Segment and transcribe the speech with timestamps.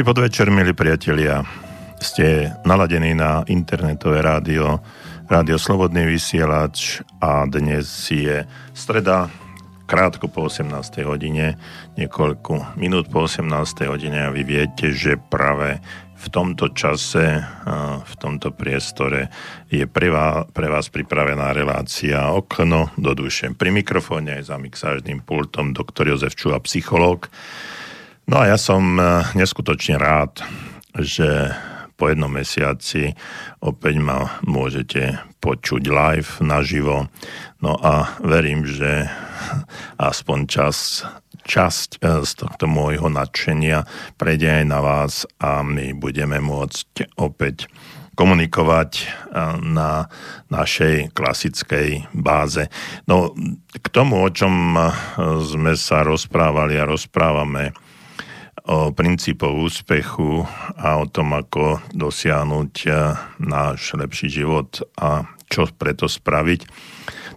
[0.00, 1.44] Dobrý podvečer, milí priatelia.
[2.00, 4.80] Ste naladení na internetové rádio,
[5.28, 9.28] rádio Slobodný vysielač a dnes je streda,
[9.84, 11.04] krátko po 18.
[11.04, 11.60] hodine,
[12.00, 13.44] niekoľko minút po 18.
[13.92, 15.84] hodine a vy viete, že práve
[16.16, 17.44] v tomto čase,
[18.00, 19.28] v tomto priestore
[19.68, 23.52] je pre vás, pre vás pripravená relácia Okno do duše.
[23.52, 27.28] Pri mikrofóne je za mixážnym pultom doktor Jozef Čuha, psychológ.
[28.30, 30.46] No a ja som e, neskutočne rád,
[30.94, 31.50] že
[31.98, 33.18] po jednom mesiaci
[33.58, 37.10] opäť ma môžete počuť live naživo.
[37.58, 39.10] No a verím, že
[39.98, 41.02] aspoň čas,
[41.42, 43.82] časť e, z tohto môjho nadšenia
[44.14, 47.66] prejde aj na vás a my budeme môcť opäť
[48.14, 49.04] komunikovať e,
[49.58, 50.06] na
[50.54, 52.70] našej klasickej báze.
[53.10, 53.34] No
[53.74, 54.78] k tomu, o čom
[55.18, 57.74] sme sa rozprávali a rozprávame
[58.66, 60.44] o princípoch úspechu
[60.76, 66.60] a o tom, ako dosiahnuť eh, náš lepší život a čo preto spraviť,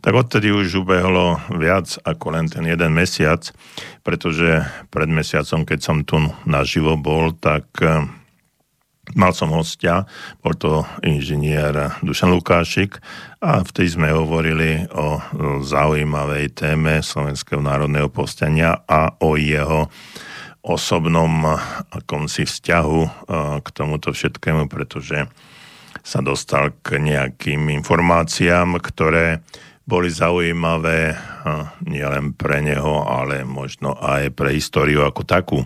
[0.03, 3.41] tak odtedy už ubehlo viac ako len ten jeden mesiac,
[4.03, 8.03] pretože pred mesiacom, keď som tu naživo bol, tak eh,
[9.15, 10.07] mal som hostia,
[10.39, 13.03] bol to inžinier Dušan Lukášik
[13.43, 15.19] a vtedy sme hovorili o
[15.59, 19.91] zaujímavej téme Slovenského národného povstania a o jeho
[20.63, 21.59] osobnom
[21.91, 22.99] akomsi vzťahu
[23.59, 25.27] k tomuto všetkému, pretože
[26.03, 29.43] sa dostal k nejakým informáciám, ktoré
[29.83, 31.11] boli zaujímavé
[31.83, 35.59] nielen pre neho, ale možno aj pre históriu ako takú.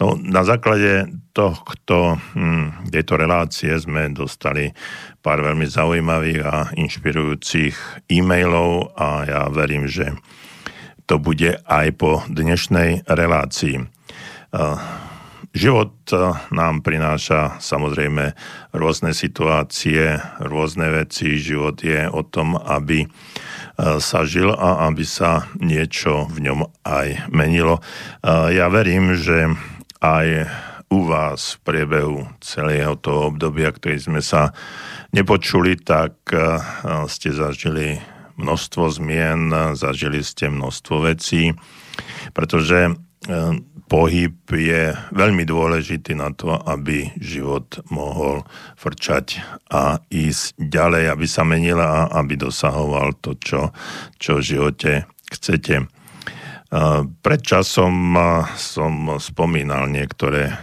[0.00, 4.72] No, na základe tohto, hm, tejto relácie sme dostali
[5.20, 10.16] pár veľmi zaujímavých a inšpirujúcich e-mailov a ja verím, že
[11.04, 13.99] to bude aj po dnešnej relácii.
[15.50, 15.94] Život
[16.54, 18.38] nám prináša samozrejme
[18.70, 21.42] rôzne situácie, rôzne veci.
[21.42, 23.10] Život je o tom, aby
[23.80, 27.82] sa žil a aby sa niečo v ňom aj menilo.
[28.26, 29.50] Ja verím, že
[29.98, 30.46] aj
[30.90, 34.54] u vás v priebehu celého toho obdobia, ktorý sme sa
[35.10, 36.14] nepočuli, tak
[37.10, 37.98] ste zažili
[38.38, 41.58] množstvo zmien, zažili ste množstvo vecí,
[42.34, 42.94] pretože
[43.90, 48.46] pohyb je veľmi dôležitý na to, aby život mohol
[48.78, 53.74] frčať a ísť ďalej, aby sa menila a aby dosahoval to, čo,
[54.16, 54.92] čo v živote
[55.26, 55.90] chcete.
[57.10, 58.14] Pred časom
[58.54, 60.54] som spomínal niektoré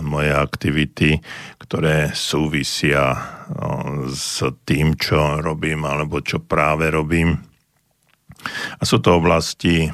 [0.00, 1.20] moje aktivity,
[1.60, 3.12] ktoré súvisia
[4.08, 7.36] s tým, čo robím alebo čo práve robím.
[8.80, 9.92] A sú to oblasti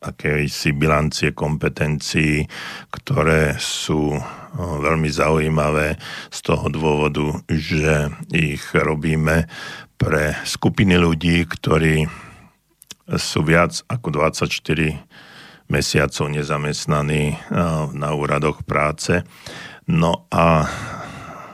[0.00, 2.48] akejsi bilancie kompetencií,
[2.88, 4.16] ktoré sú
[4.56, 6.00] veľmi zaujímavé
[6.32, 9.44] z toho dôvodu, že ich robíme
[10.00, 12.08] pre skupiny ľudí, ktorí
[13.12, 14.48] sú viac ako 24
[15.68, 17.36] mesiacov nezamestnaní
[17.92, 19.22] na úradoch práce.
[19.84, 20.64] No a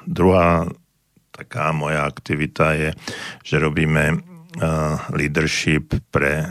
[0.07, 0.71] druhá
[1.35, 2.91] taká moja aktivita je,
[3.45, 4.23] že robíme
[5.13, 6.47] leadership pre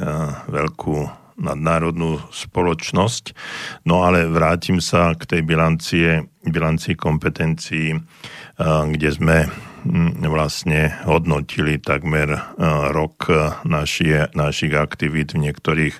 [0.51, 3.35] veľkú nadnárodnú spoločnosť.
[3.87, 7.99] No ale vrátim sa k tej bilancie, bilancii kompetencií,
[8.61, 12.55] kde sme hm, vlastne hodnotili takmer
[12.95, 13.27] rok
[13.67, 15.95] naši, našich aktivít v niektorých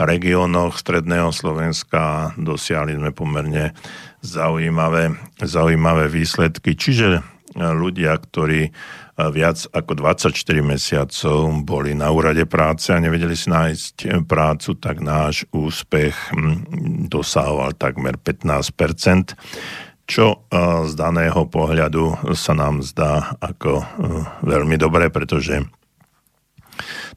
[0.00, 2.32] regiónoch Stredného Slovenska.
[2.40, 3.76] Dosiahli sme pomerne
[4.24, 6.74] zaujímavé, zaujímavé výsledky.
[6.74, 7.22] Čiže
[7.54, 8.74] ľudia, ktorí
[9.14, 10.34] viac ako 24
[10.64, 17.78] mesiacov boli na úrade práce a nevedeli si nájsť prácu, tak náš úspech hm, dosahoval
[17.78, 19.34] takmer 15%
[20.04, 20.44] čo
[20.84, 23.80] z daného pohľadu sa nám zdá ako
[24.44, 25.64] veľmi dobré, pretože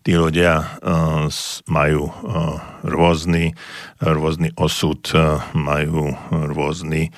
[0.08, 0.80] tí ľudia
[1.68, 2.08] majú
[2.88, 3.52] rôzny,
[4.00, 5.04] rôzny osud,
[5.52, 7.12] majú rôzny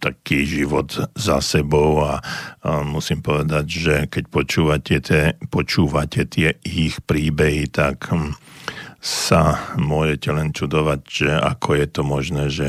[0.00, 2.24] taký život za sebou a,
[2.64, 8.08] a musím povedať, že keď počúvate tie, počúvate tie ich príbehy, tak
[8.98, 12.68] sa môžete len čudovať, že ako je to možné, že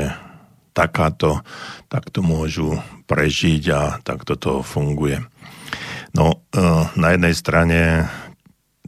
[0.70, 1.42] takáto,
[1.90, 2.78] takto môžu
[3.10, 5.18] prežiť a takto to funguje.
[6.14, 6.64] No, e,
[6.94, 7.80] na jednej strane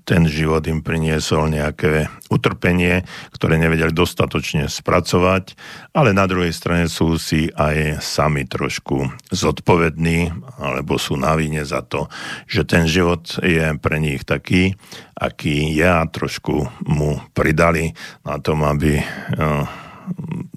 [0.02, 5.54] ten život im priniesol nejaké utrpenie, ktoré nevedeli dostatočne spracovať,
[5.94, 11.86] ale na druhej strane sú si aj sami trošku zodpovední, alebo sú na vine za
[11.86, 12.10] to,
[12.50, 14.74] že ten život je pre nich taký,
[15.14, 17.94] aký je trošku mu pridali
[18.26, 19.04] na tom, aby eh,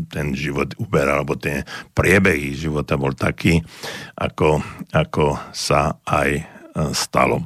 [0.10, 1.62] ten život uberal, alebo tie
[1.94, 3.62] priebehy života bol taký,
[4.18, 6.56] ako, ako sa aj
[6.92, 7.46] stalo.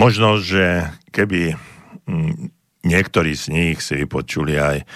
[0.00, 1.52] Možno, že keby
[2.08, 2.48] mm,
[2.88, 4.88] niektorí z nich si vypočuli aj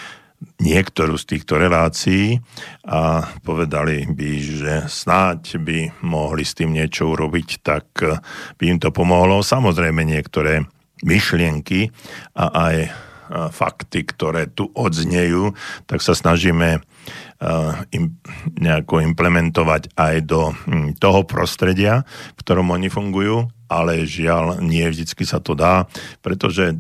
[0.65, 2.41] niektorú z týchto relácií
[2.89, 5.79] a povedali by, že snáď by
[6.09, 7.85] mohli s tým niečo urobiť, tak
[8.57, 9.45] by im to pomohlo.
[9.45, 10.65] Samozrejme niektoré
[11.05, 11.93] myšlienky
[12.41, 12.77] a aj
[13.53, 15.53] fakty, ktoré tu odznejú,
[15.85, 16.81] tak sa snažíme
[17.93, 18.17] im
[18.57, 22.03] nejako implementovať aj do hm, toho prostredia,
[22.35, 25.89] v ktorom oni fungujú, ale žiaľ, nie vždycky sa to dá,
[26.25, 26.79] pretože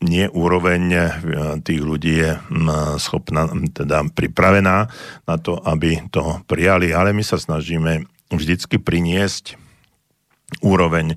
[0.00, 1.04] nie úroveň eh,
[1.60, 4.88] tých ľudí je mm, schopná, teda pripravená
[5.28, 9.69] na to, aby to prijali, ale my sa snažíme vždycky priniesť
[10.62, 11.16] úroveň eh,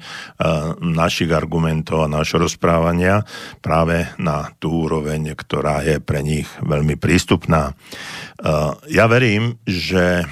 [0.79, 3.25] našich argumentov a našho rozprávania
[3.59, 7.73] práve na tú úroveň, ktorá je pre nich veľmi prístupná.
[7.73, 10.25] Eh, ja verím, že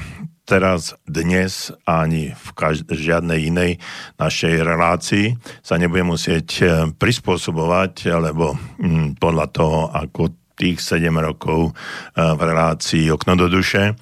[0.52, 3.72] teraz, dnes ani v každ- žiadnej inej
[4.20, 11.72] našej relácii sa nebude musieť e, prispôsobovať, lebo hm, podľa toho, ako tých 7 rokov
[11.72, 13.94] e, v relácii Okno do duše e,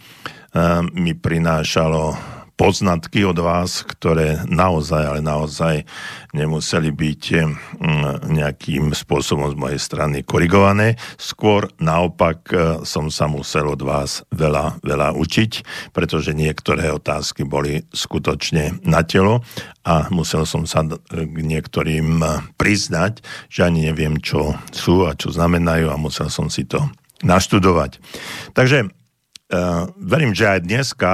[0.97, 5.87] mi prinášalo poznatky od vás, ktoré naozaj, ale naozaj
[6.35, 10.99] nemuseli byť mm, nejakým spôsobom z mojej strany korigované.
[11.15, 15.51] Skôr naopak e, som sa musel od vás veľa, veľa učiť,
[15.95, 19.39] pretože niektoré otázky boli skutočne na telo
[19.87, 22.19] a musel som sa k niektorým
[22.59, 26.83] priznať, že ani neviem, čo sú a čo znamenajú a musel som si to
[27.23, 28.03] naštudovať.
[28.51, 31.11] Takže uh, verím, že aj dneska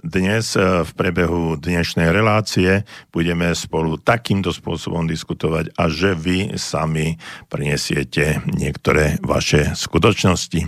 [0.00, 7.20] dnes e, v prebehu dnešnej relácie budeme spolu takýmto spôsobom diskutovať a že vy sami
[7.52, 10.66] prinesiete niektoré vaše skutočnosti,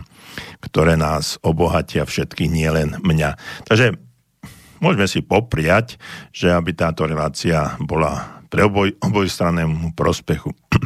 [0.61, 3.31] ktoré nás obohatia všetky, nielen mňa.
[3.64, 3.96] Takže
[4.84, 5.96] môžeme si popriať,
[6.31, 10.52] že aby táto relácia bola pre oboj, obojstrannému prospechu.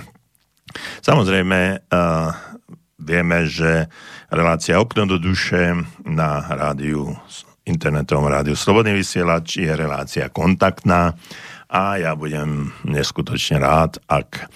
[1.09, 2.31] Samozrejme, uh,
[3.01, 3.91] vieme, že
[4.31, 5.75] relácia Okno do duše
[6.07, 7.17] na rádiu
[7.67, 11.19] internetovom rádiu Slobodný vysielač je relácia kontaktná
[11.67, 14.47] a ja budem neskutočne rád, ak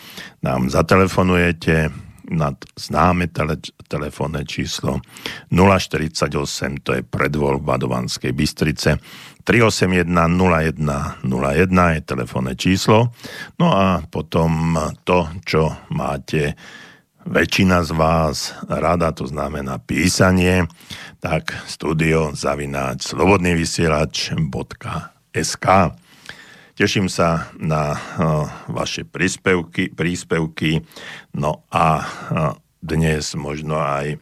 [0.47, 1.91] nám zatelefonujete
[2.31, 3.59] na známe tele,
[3.91, 5.03] telefónne číslo
[5.51, 9.03] 048, to je predvoľba do Banskej Bystrice,
[9.43, 13.11] 381 0101 je telefónne číslo.
[13.59, 16.55] No a potom to, čo máte
[17.27, 20.67] väčšina z vás rada, to znamená písanie,
[21.21, 25.67] tak studio zavináč slobodnývysielač.sk
[26.81, 30.81] Teším sa na uh, vaše príspevky, príspevky,
[31.37, 34.17] no a uh, dnes možno aj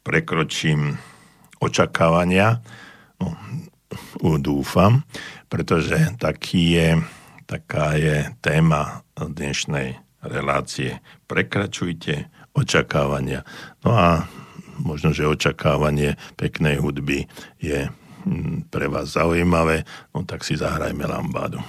[0.00, 0.96] prekročím
[1.60, 2.64] očakávania,
[3.20, 3.36] no,
[4.40, 5.04] dúfam,
[5.52, 7.04] pretože taký je,
[7.44, 11.04] taká je téma dnešnej relácie.
[11.28, 13.46] Prekračujte očakávania.
[13.86, 14.26] No a
[14.82, 17.26] možno, že očakávanie peknej hudby
[17.62, 17.90] je
[18.26, 21.62] hm, pre vás zaujímavé, no tak si zahrajme lambádu.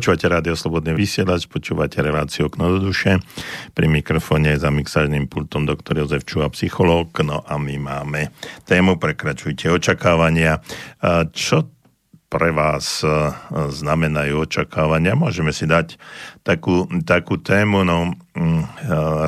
[0.00, 3.20] Počúvate Rádio Slobodný vysielač, počúvate reláciu Okno do duše.
[3.76, 7.12] Pri mikrofóne za mixážnym pultom doktor Jozef Čuha, psychológ.
[7.20, 8.32] No a my máme
[8.64, 10.64] tému Prekračujte očakávania.
[11.36, 11.68] Čo
[12.32, 13.04] pre vás
[13.52, 15.12] znamenajú očakávania?
[15.20, 16.00] Môžeme si dať
[16.48, 17.84] takú, takú tému.
[17.84, 18.64] No, mm,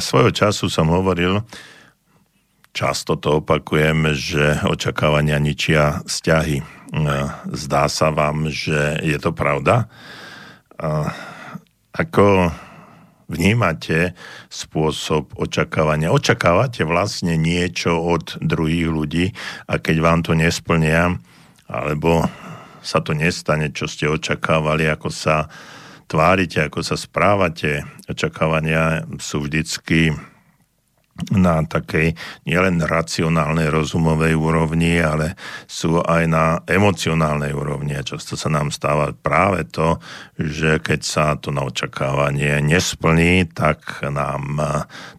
[0.01, 1.45] svojho času som hovoril,
[2.73, 6.65] často to opakujem, že očakávania ničia vzťahy.
[7.53, 9.93] Zdá sa vám, že je to pravda?
[11.95, 12.51] Ako
[13.31, 14.13] vnímate
[14.53, 16.13] spôsob očakávania.
[16.13, 19.27] Očakávate vlastne niečo od druhých ľudí
[19.71, 21.17] a keď vám to nesplnia,
[21.71, 22.29] alebo
[22.83, 25.47] sa to nestane, čo ste očakávali, ako sa
[26.11, 27.87] tvárite, ako sa správate.
[28.11, 30.13] Očakávania sú vždycky
[31.29, 32.17] na takej
[32.49, 35.37] nielen racionálnej, rozumovej úrovni, ale
[35.69, 38.01] sú aj na emocionálnej úrovni.
[38.01, 40.01] Často sa nám stáva práve to,
[40.41, 44.57] že keď sa to na očakávanie nesplní, tak nám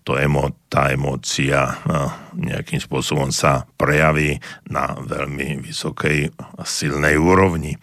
[0.02, 1.78] to emo, tá emócia
[2.34, 4.42] nejakým spôsobom sa prejaví
[4.74, 7.78] na veľmi vysokej a silnej úrovni.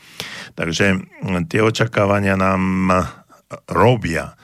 [0.58, 0.98] Takže
[1.46, 2.90] tie očakávania nám
[3.70, 4.34] robia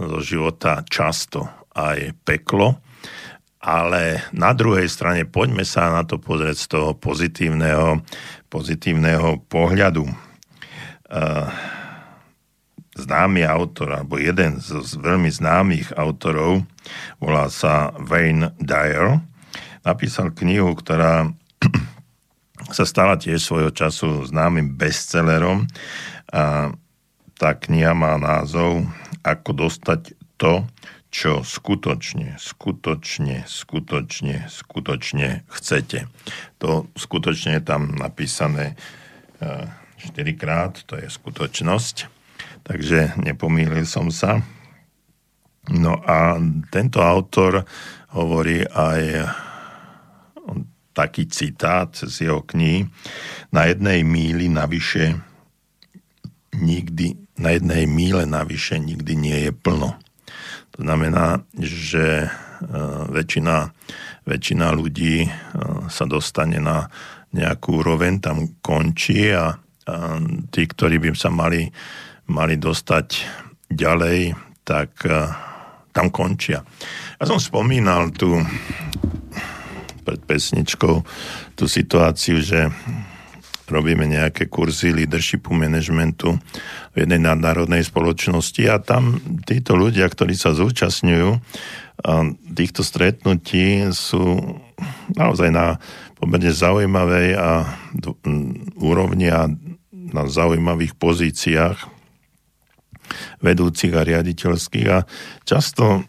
[0.00, 2.78] zo života často aj peklo,
[3.58, 8.00] ale na druhej strane poďme sa na to pozrieť z toho pozitívneho,
[8.48, 10.04] pozitívneho pohľadu.
[11.08, 11.48] Uh,
[12.94, 16.62] známy autor, alebo jeden z veľmi známych autorov,
[17.18, 19.18] volá sa Wayne Dyer,
[19.82, 21.28] napísal knihu, ktorá
[22.76, 25.66] sa stala tiež svojho času známym bestsellerom.
[26.30, 26.72] A
[27.34, 28.86] tá kniha má názov
[29.26, 30.62] Ako dostať to,
[31.14, 36.10] čo skutočne, skutočne, skutočne, skutočne chcete.
[36.58, 38.74] To skutočne je tam napísané
[39.38, 41.96] 4 e, krát, to je skutočnosť,
[42.66, 44.42] takže nepomýlil som sa.
[45.70, 46.34] No a
[46.74, 47.62] tento autor
[48.10, 49.30] hovorí aj
[50.98, 52.90] taký citát z jeho knihy.
[53.54, 55.14] Na jednej míli navyše
[56.58, 59.94] nikdy, na jednej míle navyše nikdy nie je plno.
[60.74, 62.28] To znamená, že e,
[63.14, 63.70] väčšina,
[64.26, 65.28] väčšina ľudí e,
[65.86, 66.90] sa dostane na
[67.30, 69.94] nejakú úroveň, tam končí a, a
[70.50, 71.70] tí, ktorí by sa mali,
[72.26, 73.06] mali dostať
[73.70, 74.34] ďalej,
[74.66, 75.14] tak e,
[75.94, 76.66] tam končia.
[77.22, 78.42] Ja som spomínal tu
[80.02, 81.06] pred pesničkou
[81.54, 82.66] tú situáciu, že
[83.64, 86.36] robíme nejaké kurzy leadershipu, managementu
[86.92, 89.18] v jednej nadnárodnej spoločnosti a tam
[89.48, 91.40] títo ľudia, ktorí sa zúčastňujú
[92.54, 94.42] týchto stretnutí sú
[95.14, 95.78] naozaj na
[96.18, 97.50] pomerne zaujímavej a
[98.78, 99.46] úrovni a
[99.90, 101.78] na zaujímavých pozíciách
[103.40, 104.88] vedúcich a riaditeľských.
[104.90, 105.06] A
[105.46, 106.04] často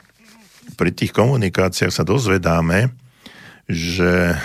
[0.76, 2.92] pri tých komunikáciách sa dozvedáme,
[3.70, 4.36] že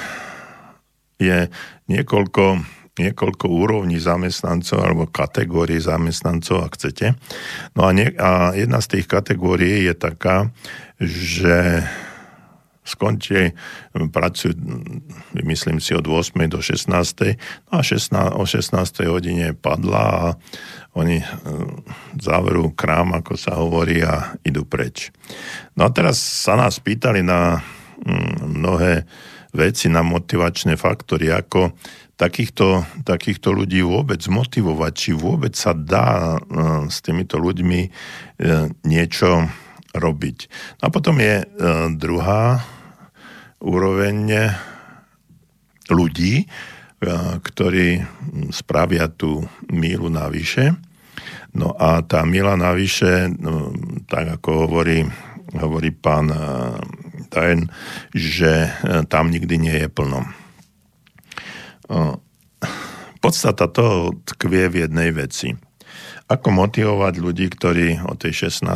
[1.21, 1.49] je
[1.89, 2.65] niekoľko
[2.99, 7.15] niekoľko úrovní zamestnancov alebo kategórií zamestnancov, ak chcete.
[7.79, 10.51] No a, nie, a jedna z tých kategórií je taká,
[11.01, 11.87] že
[12.91, 13.55] skončí,
[13.95, 14.57] pracujú,
[15.47, 16.51] myslím si, od 8.
[16.51, 16.91] do 16.
[17.71, 19.07] No a 16, o 16.
[19.07, 20.25] hodine padla a
[20.99, 21.27] oni e,
[22.19, 25.15] zavrú krám, ako sa hovorí, a idú preč.
[25.79, 27.63] No a teraz sa nás pýtali na
[28.47, 29.05] mnohé
[29.53, 31.75] veci, na motivačné faktory, ako
[32.21, 36.39] takýchto, takýchto ľudí vôbec motivovať, či vôbec sa dá e,
[36.93, 37.91] s týmito ľuďmi e,
[38.85, 39.49] niečo
[39.97, 40.39] robiť.
[40.85, 41.45] A potom je e,
[41.97, 42.61] druhá
[43.61, 44.49] úroveň
[45.91, 46.49] ľudí,
[47.45, 48.01] ktorí
[48.53, 50.77] spravia tú mílu navyše.
[51.53, 53.29] No a tá míla navyše,
[54.09, 55.05] tak ako hovorí,
[55.61, 56.33] hovorí pán
[57.31, 57.71] Tajen,
[58.11, 58.75] že
[59.07, 60.27] tam nikdy nie je plno.
[63.21, 65.55] Podstata toho tkvie v jednej veci.
[66.31, 68.67] Ako motivovať ľudí, ktorí o tej 16.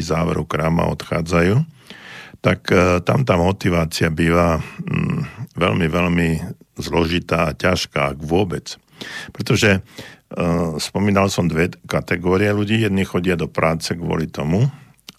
[0.00, 1.60] záveru kráma odchádzajú,
[2.40, 6.28] tak e, tam tá motivácia býva mm, veľmi, veľmi
[6.80, 8.80] zložitá a ťažká, ak vôbec.
[9.30, 9.84] Pretože
[10.80, 12.80] spomínal som dve kategórie ľudí.
[12.80, 14.68] Jedni chodia do práce kvôli tomu,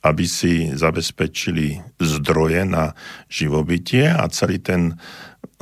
[0.04, 2.92] aby si zabezpečili zdroje na
[3.32, 5.00] živobytie a celý ten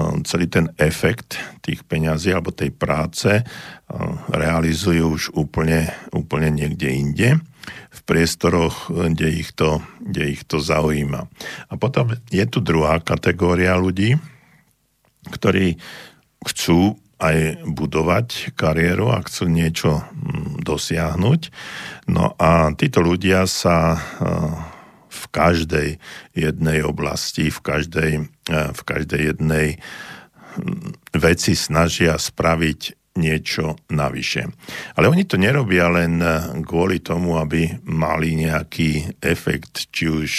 [0.02, 3.44] Um, celý ten efekt tých peňazí alebo tej práce
[3.92, 7.30] um, realizujú už úplne, úplne niekde inde
[7.92, 11.28] v priestoroch, kde ich, to, kde ich to zaujíma.
[11.70, 14.16] A potom je tu druhá kategória ľudí,
[15.28, 15.76] ktorí
[16.48, 21.42] chcú aj budovať kariéru a chcú niečo mm, dosiahnuť.
[22.10, 24.02] No a títo ľudia sa
[25.12, 25.90] v každej
[26.34, 28.12] jednej oblasti, v každej,
[28.50, 34.48] v každej jednej hm, veci snažia spraviť niečo navyše.
[34.96, 36.24] Ale oni to nerobia len
[36.64, 40.32] kvôli tomu, aby mali nejaký efekt, či už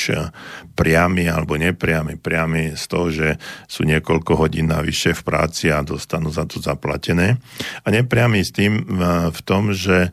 [0.72, 2.16] priamy alebo nepriamy.
[2.16, 3.28] Priamy z toho, že
[3.68, 7.36] sú niekoľko hodín navyše v práci a dostanú za to zaplatené.
[7.84, 8.88] A nepriamy s tým
[9.28, 10.08] v tom, že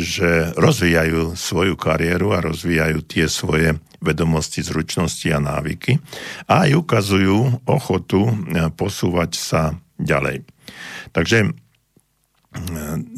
[0.00, 6.00] že rozvíjajú svoju kariéru a rozvíjajú tie svoje vedomosti, zručnosti a návyky
[6.48, 8.32] a aj ukazujú ochotu
[8.80, 10.48] posúvať sa ďalej.
[11.14, 11.48] Takže e,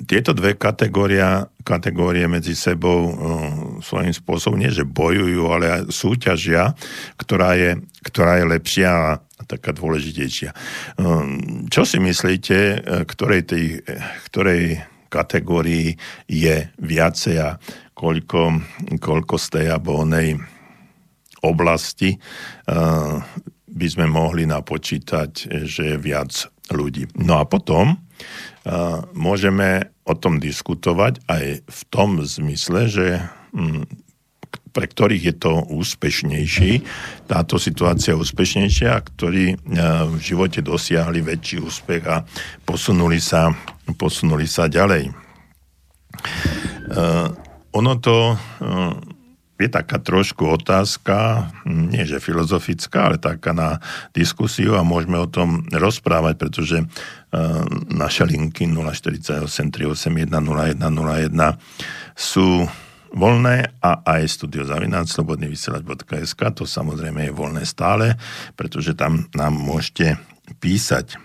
[0.04, 3.12] tieto dve kategória, kategórie medzi sebou e,
[3.80, 6.76] svojím spôsobom nie, že bojujú, ale súťažia,
[7.16, 10.52] ktorá je, ktorá je lepšia a taká dôležitejšia.
[10.52, 10.56] E,
[11.72, 13.66] čo si myslíte, ktorej, tej,
[14.28, 15.96] ktorej kategórii
[16.28, 17.56] je viacej a
[17.96, 18.60] koľko,
[19.00, 20.36] koľko z tej alebo onej
[21.40, 22.18] oblasti
[23.76, 26.32] by sme mohli napočítať, že je viac
[26.70, 27.10] ľudí.
[27.18, 33.06] No a potom uh, môžeme o tom diskutovať aj v tom zmysle, že
[33.52, 33.84] um,
[34.70, 36.84] pre ktorých je to úspešnejší,
[37.32, 42.22] táto situácia úspešnejšia, ktorí uh, v živote dosiahli väčší úspech a
[42.64, 43.52] posunuli sa,
[43.96, 45.10] posunuli sa ďalej.
[46.86, 47.28] Uh,
[47.76, 48.40] ono to
[49.56, 53.80] je taká trošku otázka, nie že filozofická, ale taká na
[54.12, 56.88] diskusiu a môžeme o tom rozprávať, pretože uh,
[57.88, 61.56] naše linky 048 381 0101
[62.12, 62.68] sú
[63.16, 68.20] voľné a aj studiozavináč slobodnyvysielač.sk to samozrejme je voľné stále,
[68.60, 70.20] pretože tam nám môžete
[70.60, 71.16] písať.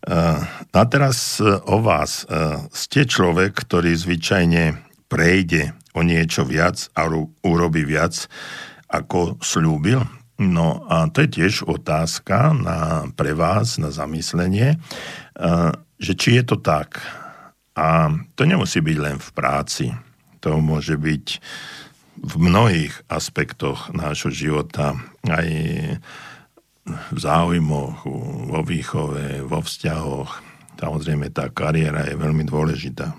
[0.00, 0.44] Uh,
[0.76, 2.24] a teraz uh, o vás.
[2.72, 4.76] Ste človek, ktorý zvyčajne
[5.08, 7.10] prejde o niečo viac a
[7.42, 8.30] urobí viac,
[8.90, 10.02] ako slúbil?
[10.40, 14.80] No a to je tiež otázka na, pre vás, na zamyslenie,
[16.00, 16.96] že či je to tak.
[17.76, 19.86] A to nemusí byť len v práci.
[20.40, 21.26] To môže byť
[22.20, 24.96] v mnohých aspektoch nášho života,
[25.28, 25.48] aj
[26.88, 28.08] v záujmoch,
[28.48, 30.30] vo výchove, vo vzťahoch.
[30.80, 33.12] Samozrejme, tá kariéra je veľmi dôležitá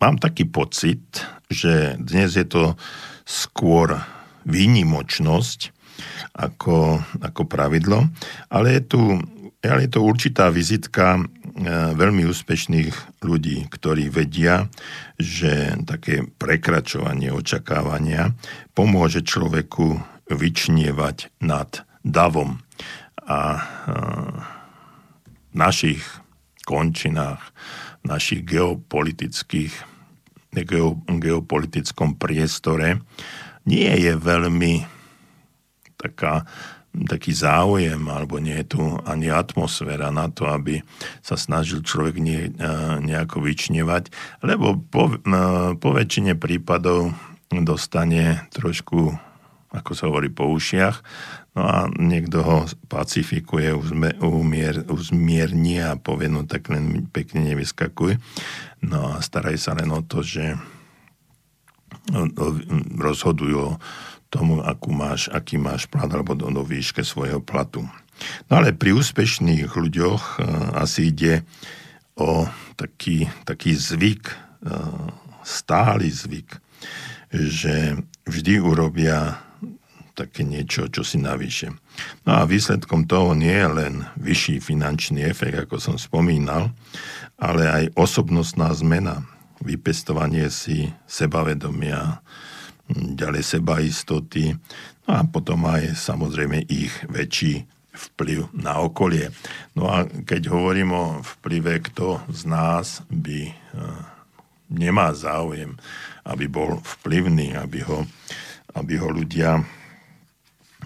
[0.00, 1.02] mám taký pocit,
[1.50, 2.78] že dnes je to
[3.24, 3.98] skôr
[4.44, 5.72] výnimočnosť
[6.34, 8.10] ako, ako pravidlo,
[8.50, 9.02] ale je tu
[9.64, 11.22] ale je to určitá vizitka e,
[11.96, 14.68] veľmi úspešných ľudí, ktorí vedia,
[15.16, 18.36] že také prekračovanie očakávania
[18.76, 22.60] pomôže človeku vyčnievať nad davom.
[23.24, 23.60] A e,
[25.48, 26.04] v našich
[26.68, 27.40] končinách,
[28.04, 29.72] našich geopolitických
[30.54, 33.02] geopolitickom priestore
[33.66, 34.86] nie je veľmi
[35.98, 36.46] taká,
[36.94, 40.84] taký záujem, alebo nie je tu ani atmosféra na to, aby
[41.24, 42.54] sa snažil človek nie,
[43.02, 44.12] nejako vyčnevať,
[44.46, 45.18] lebo po,
[45.80, 47.10] po väčšine prípadov
[47.50, 49.16] dostane trošku,
[49.74, 51.02] ako sa hovorí, po ušiach,
[51.54, 52.58] no a niekto ho
[52.90, 53.72] pacifikuje,
[54.20, 58.18] umier, uzmierni a povie, no tak len pekne nevyskakuj.
[58.82, 60.58] No a staraj sa len o to, že
[62.98, 63.78] rozhodujú o
[64.28, 67.86] tomu, akú máš, aký máš plat alebo do, do výške svojho platu.
[68.50, 71.46] No ale pri úspešných ľuďoch uh, asi ide
[72.18, 74.34] o taký, taký zvyk,
[74.66, 75.10] uh,
[75.46, 76.58] stály zvyk,
[77.30, 79.43] že vždy urobia
[80.14, 81.74] také niečo, čo si navyše.
[82.24, 86.70] No a výsledkom toho nie je len vyšší finančný efekt, ako som spomínal,
[87.36, 89.26] ale aj osobnostná zmena,
[89.62, 92.22] vypestovanie si sebavedomia,
[92.94, 94.52] ďalej sebaistoty,
[95.08, 99.30] no a potom aj samozrejme ich väčší vplyv na okolie.
[99.78, 103.52] No a keď hovorím o vplyve, kto z nás by e,
[104.68, 105.78] nemá záujem,
[106.26, 108.02] aby bol vplyvný, aby ho,
[108.74, 109.62] aby ho ľudia,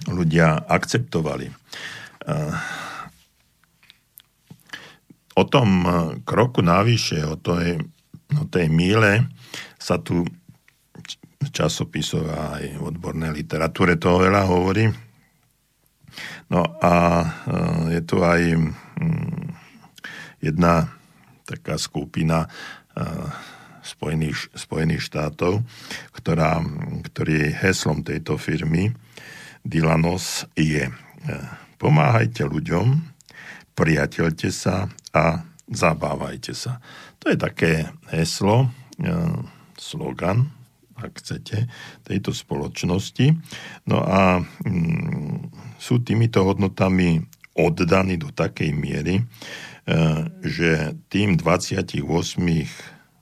[0.06, 1.50] ľudia akceptovali.
[1.50, 1.54] E,
[5.34, 5.90] o tom e,
[6.22, 7.82] kroku navyše, o tej,
[8.38, 9.26] o tej míle
[9.80, 10.22] sa tu
[11.38, 14.90] v a aj v odbornej literatúre toho veľa hovorí.
[16.50, 17.26] No a e,
[17.98, 18.40] je tu aj
[20.38, 20.86] jedna
[21.46, 22.46] taká skupina
[23.80, 25.64] Spojených, Spojených štátov,
[26.12, 26.60] ktorá,
[27.08, 28.92] ktorý heslom tejto firmy
[29.68, 30.88] Dylanos je
[31.78, 32.98] Pomáhajte ľuďom,
[33.78, 36.82] priateľte sa a zabávajte sa.
[37.22, 38.66] To je také heslo,
[38.98, 39.08] e,
[39.78, 40.50] slogan,
[40.98, 41.70] ak chcete,
[42.02, 43.30] tejto spoločnosti.
[43.86, 47.22] No a mm, sú týmito hodnotami
[47.54, 49.24] oddaní do takej miery, e,
[50.42, 52.42] že tým 28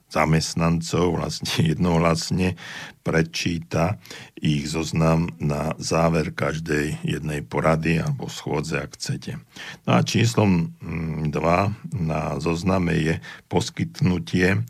[0.07, 2.55] zamestnancov vlastne jednohlasne
[3.03, 3.99] prečíta
[4.35, 9.39] ich zoznam na záver každej jednej porady alebo schôdze, ak chcete.
[9.87, 11.71] No a číslom 2 mm,
[12.03, 13.15] na zozname je
[13.47, 14.63] poskytnutie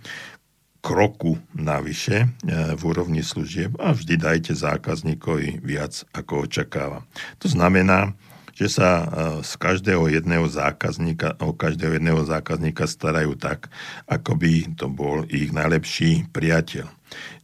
[0.87, 2.27] kroku navyše e,
[2.77, 7.03] v úrovni služieb a vždy dajte zákazníkovi viac, ako očakáva.
[7.43, 8.13] To znamená,
[8.57, 9.05] že sa e,
[9.45, 13.69] z každého jedného zákazníka, o každého jedného zákazníka starajú tak,
[14.09, 16.89] ako by to bol ich najlepší priateľ.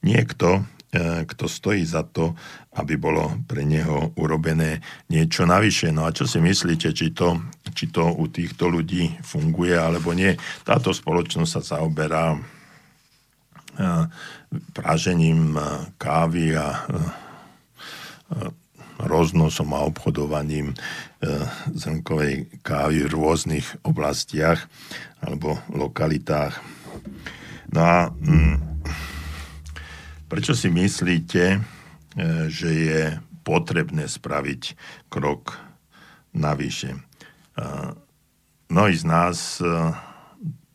[0.02, 2.34] Niekto, e, kto stojí za to,
[2.74, 5.94] aby bolo pre neho urobené niečo navyše.
[5.94, 7.46] No a čo si myslíte, či to,
[7.78, 10.34] či to u týchto ľudí funguje alebo nie?
[10.66, 12.40] Táto spoločnosť sa zaoberá e,
[14.74, 15.62] pražením
[16.02, 16.90] kávy a
[19.00, 20.76] roznosom a obchodovaním e,
[21.74, 24.70] zrnkovej kávy v rôznych oblastiach
[25.24, 26.60] alebo lokalitách.
[27.74, 28.56] No a mm,
[30.30, 31.60] prečo si myslíte, e,
[32.50, 33.02] že je
[33.42, 34.62] potrebné spraviť
[35.10, 35.58] krok
[36.38, 36.94] navyše?
[36.94, 37.00] E,
[38.70, 39.62] mnohí z nás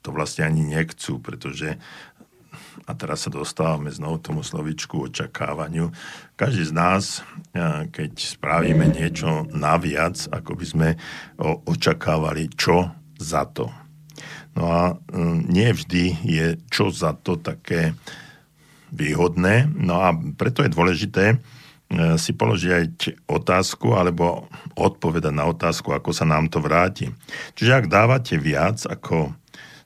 [0.03, 1.77] to vlastne ani nechcú, pretože
[2.89, 5.93] a teraz sa dostávame znovu tomu slovičku očakávaniu.
[6.41, 7.21] Každý z nás,
[7.93, 10.89] keď spravíme niečo naviac, ako by sme
[11.69, 12.89] očakávali, čo
[13.21, 13.69] za to.
[14.57, 14.83] No a
[15.53, 17.93] nie vždy je čo za to také
[18.89, 19.69] výhodné.
[19.69, 21.37] No a preto je dôležité
[22.21, 27.09] si položiť otázku alebo odpovedať na otázku, ako sa nám to vráti.
[27.57, 29.33] Čiže ak dávate viac, ako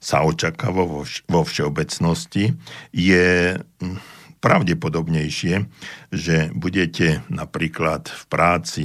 [0.03, 2.59] sa očakáva vo, všeobecnosti,
[2.91, 3.97] je hm,
[4.43, 5.63] pravdepodobnejšie,
[6.11, 8.83] že budete napríklad v práci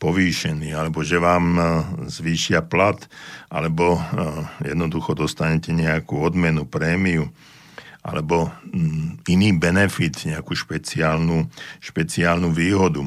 [0.00, 1.62] povýšení, alebo že vám hm,
[2.08, 2.96] zvýšia plat,
[3.52, 7.28] alebo hm, jednoducho dostanete nejakú odmenu, prémiu,
[8.04, 8.52] alebo
[9.28, 11.48] iný benefit, nejakú špeciálnu,
[11.80, 13.04] špeciálnu výhodu.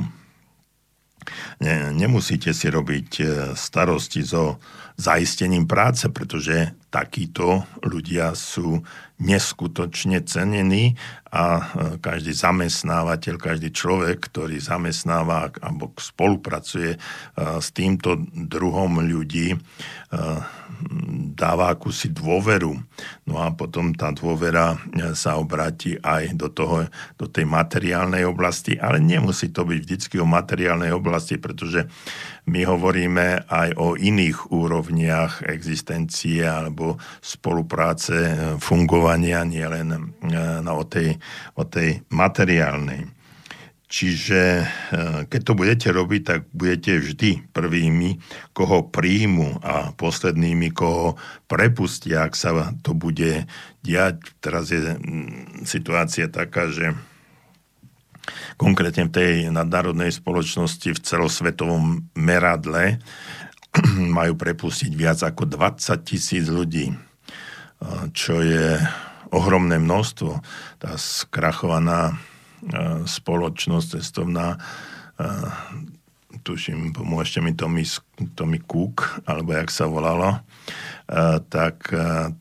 [1.94, 3.10] Nemusíte si robiť
[3.54, 4.62] starosti so
[4.98, 8.82] zaistením práce, pretože takíto ľudia sú
[9.22, 10.98] neskutočne cenení
[11.30, 11.64] a e,
[12.02, 17.00] každý zamestnávateľ, každý človek, ktorý zamestnáva alebo spolupracuje e,
[17.38, 19.58] s týmto druhom ľudí, e,
[21.38, 22.74] dáva akúsi dôveru.
[23.30, 24.78] No a potom tá dôvera
[25.14, 30.26] sa obráti aj do, toho, do tej materiálnej oblasti, ale nemusí to byť vždy o
[30.26, 31.86] materiálnej oblasti, pretože
[32.48, 40.00] my hovoríme aj o iných úrovniach existencie alebo spolupráce, e, fungovania, nielen e,
[40.64, 41.20] o tej,
[41.60, 43.17] o tej materiálnej.
[43.88, 44.66] Čiže e,
[45.32, 48.20] keď to budete robiť, tak budete vždy prvými,
[48.52, 51.16] koho príjmu a poslednými, koho
[51.48, 53.48] prepustia, ak sa to bude
[53.88, 54.20] diať.
[54.44, 55.00] Teraz je
[55.64, 57.00] situácia taká, že
[58.60, 63.00] konkrétne v tej nadnárodnej spoločnosti v celosvetovom meradle
[64.20, 66.92] majú prepustiť viac ako 20 tisíc ľudí,
[68.12, 68.84] čo je
[69.32, 70.44] ohromné množstvo.
[70.80, 72.20] Tá skrachovaná
[73.06, 74.58] spoločnosť cestovná,
[76.42, 77.86] tuším, pomôžte mi Tommy,
[78.34, 80.42] Tommy Cook, alebo jak sa volalo,
[81.54, 81.92] tak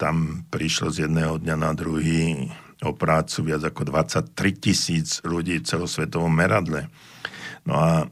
[0.01, 2.49] tam prišlo z jedného dňa na druhý
[2.85, 6.93] o prácu viac ako 23 tisíc ľudí v celosvetovom meradle.
[7.65, 8.07] No a e,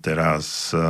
[0.00, 0.80] teraz e,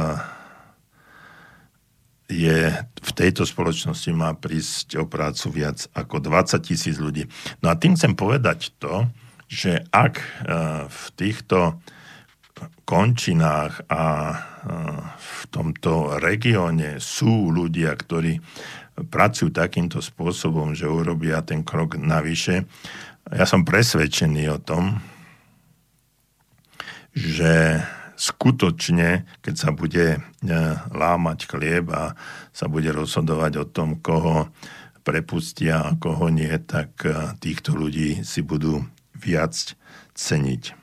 [2.31, 7.27] je v tejto spoločnosti má prísť o prácu viac ako 20 tisíc ľudí.
[7.61, 9.11] No a tým chcem povedať to,
[9.55, 10.27] že ak e,
[10.91, 11.79] v týchto
[12.85, 14.05] končinách a
[15.17, 18.41] v tomto regióne sú ľudia, ktorí
[18.95, 22.65] pracujú takýmto spôsobom, že urobia ten krok navyše.
[23.33, 25.03] Ja som presvedčený o tom,
[27.15, 27.83] že
[28.15, 30.19] skutočne, keď sa bude e,
[30.95, 32.15] lámať chlieb a
[32.55, 34.55] sa bude rozhodovať o tom, koho
[35.03, 38.87] prepustia a koho nie, tak e, týchto ľudí si budú
[39.19, 39.75] viac
[40.15, 40.63] ceniť.
[40.71, 40.75] E,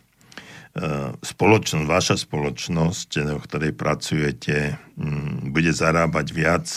[1.20, 4.80] spoločnosť, vaša spoločnosť, v ktorej pracujete,
[5.52, 6.68] bude zarábať viac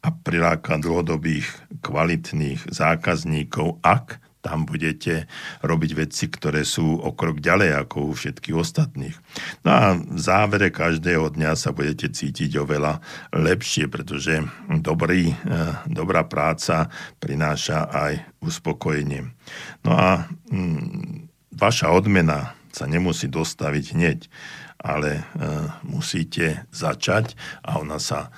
[0.00, 1.48] a priláka dlhodobých
[1.84, 5.30] kvalitných zákazníkov, ak tam budete
[5.62, 9.16] robiť veci, ktoré sú o krok ďalej ako u všetkých ostatných.
[9.62, 12.98] No a v závere každého dňa sa budete cítiť oveľa
[13.30, 15.34] lepšie, pretože dobrý, e,
[15.86, 16.90] dobrá práca
[17.22, 19.30] prináša aj uspokojenie.
[19.86, 24.20] No a mm, vaša odmena sa nemusí dostaviť hneď,
[24.82, 25.22] ale e,
[25.86, 28.34] musíte začať a ona sa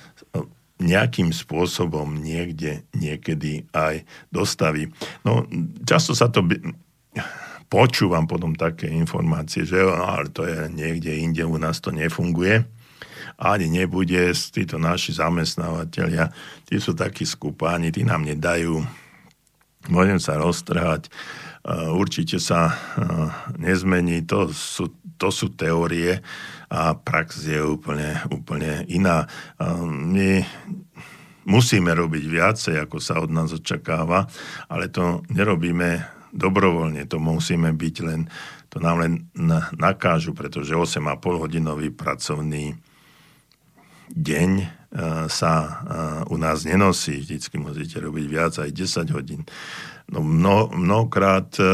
[0.82, 4.02] nejakým spôsobom niekde, niekedy aj
[4.34, 4.90] dostaví.
[5.22, 5.46] No,
[5.86, 6.42] často sa to
[7.70, 12.66] počúvam potom také informácie, že no, ale to je niekde inde, u nás to nefunguje.
[13.34, 16.30] Ani nebude, títo naši zamestnávateľia,
[16.70, 18.78] tí sú takí skupáni, tí nám nedajú,
[19.90, 21.10] môžem sa roztrhať,
[21.98, 22.78] určite sa
[23.58, 24.86] nezmení, to sú,
[25.18, 26.22] to sú teórie,
[26.74, 29.30] a prax je úplne, úplne iná.
[29.86, 30.42] My
[31.46, 34.26] musíme robiť viacej, ako sa od nás očakáva,
[34.66, 36.02] ale to nerobíme
[36.34, 38.26] dobrovoľne, to musíme byť len,
[38.66, 39.12] to nám len
[39.78, 41.14] nakážu, pretože 8,5
[41.46, 42.74] hodinový pracovný
[44.10, 44.66] deň e,
[45.30, 45.70] sa e,
[46.28, 47.22] u nás nenosí.
[47.22, 49.42] Vždycky musíte robiť viac, aj 10 hodín.
[50.10, 51.64] No mno, mnohokrát e,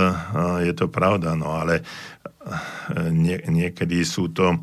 [0.70, 1.82] je to pravda, no ale
[3.10, 4.60] nie, niekedy sú to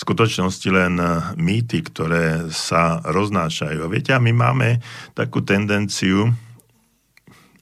[0.00, 3.84] skutočnosti len eh, mýty, ktoré sa roznášajú.
[3.92, 4.80] Viete, a my máme
[5.12, 6.32] takú tendenciu,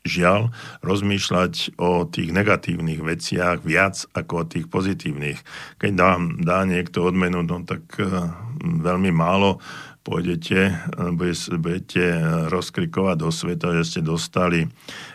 [0.08, 5.36] žiaľ, rozmýšľať o tých negatívnych veciach viac ako o tých pozitívnych.
[5.76, 9.60] Keď dá, dá niekto odmenu, no tak uh, veľmi málo
[10.08, 10.72] pôjdete,
[11.60, 12.04] budete
[12.48, 14.64] rozkrikovať do sveta, že ste dostali,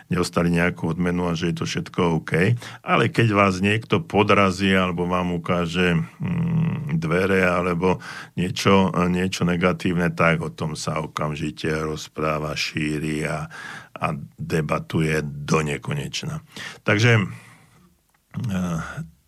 [0.06, 2.54] nedostali nejakú odmenu a že je to všetko OK.
[2.86, 7.98] Ale keď vás niekto podrazí alebo vám ukáže mm, dvere alebo
[8.38, 13.50] niečo, niečo negatívne, tak o tom sa okamžite rozpráva, šíri a,
[13.98, 14.06] a
[14.38, 16.38] debatuje do nekonečna.
[16.86, 17.18] Takže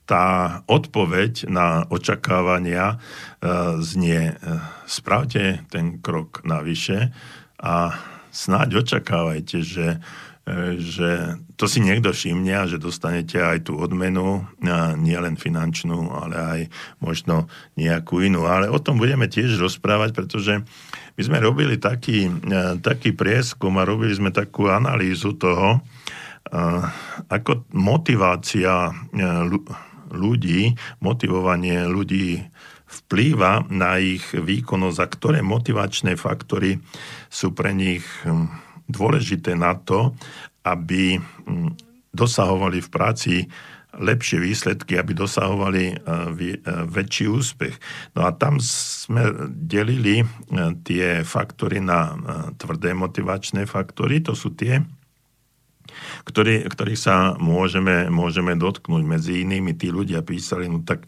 [0.06, 2.96] tá odpoveď na očakávania e,
[3.82, 4.34] znie e,
[4.86, 7.10] spravte ten krok navyše
[7.58, 7.90] a
[8.30, 9.98] snáď očakávajte, že,
[10.46, 14.46] e, že to si niekto všimne a že dostanete aj tú odmenu,
[15.02, 16.60] nie len finančnú, ale aj
[17.02, 18.46] možno nejakú inú.
[18.46, 20.62] Ale o tom budeme tiež rozprávať, pretože
[21.16, 22.28] my sme robili taký,
[22.84, 25.80] taký prieskum a robili sme takú analýzu toho,
[27.32, 28.92] ako motivácia
[30.16, 30.74] ľudí,
[31.04, 32.40] motivovanie ľudí
[32.86, 36.80] vplýva na ich výkonnosť a ktoré motivačné faktory
[37.28, 38.48] sú pre nich hm,
[38.88, 40.14] dôležité na to,
[40.64, 41.76] aby hm,
[42.16, 43.34] dosahovali v práci
[43.96, 47.74] lepšie výsledky, aby dosahovali eh, eh, väčší úspech.
[48.16, 50.26] No a tam sme delili eh,
[50.84, 52.16] tie faktory na
[52.56, 54.84] tvrdé motivačné faktory, to sú tie,
[56.24, 59.02] ktorý, ktorých sa môžeme, môžeme dotknúť.
[59.06, 61.06] Medzi inými tí ľudia písali, no tak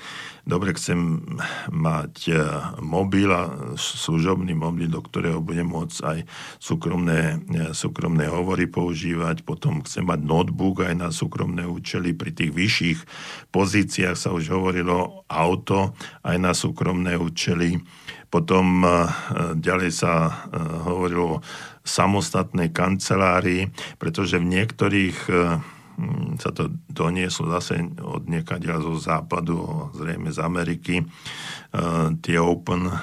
[0.49, 1.21] dobre, chcem
[1.69, 2.35] mať e,
[2.81, 6.19] mobil a služobný mobil, do ktorého budem môcť aj
[6.57, 12.17] súkromné, e, súkromné hovory používať, potom chcem mať notebook aj na súkromné účely.
[12.17, 12.99] Pri tých vyšších
[13.53, 15.93] pozíciách sa už hovorilo auto
[16.25, 17.85] aj na súkromné účely.
[18.33, 18.89] Potom e,
[19.61, 20.45] ďalej sa
[20.89, 21.45] hovorilo
[21.89, 25.57] samostatnej kancelárii, pretože v niektorých eh,
[25.97, 32.93] hm, sa to donieslo zase od niekadia zo západu, zrejme z Ameriky, eh, tie open
[32.93, 32.97] eh,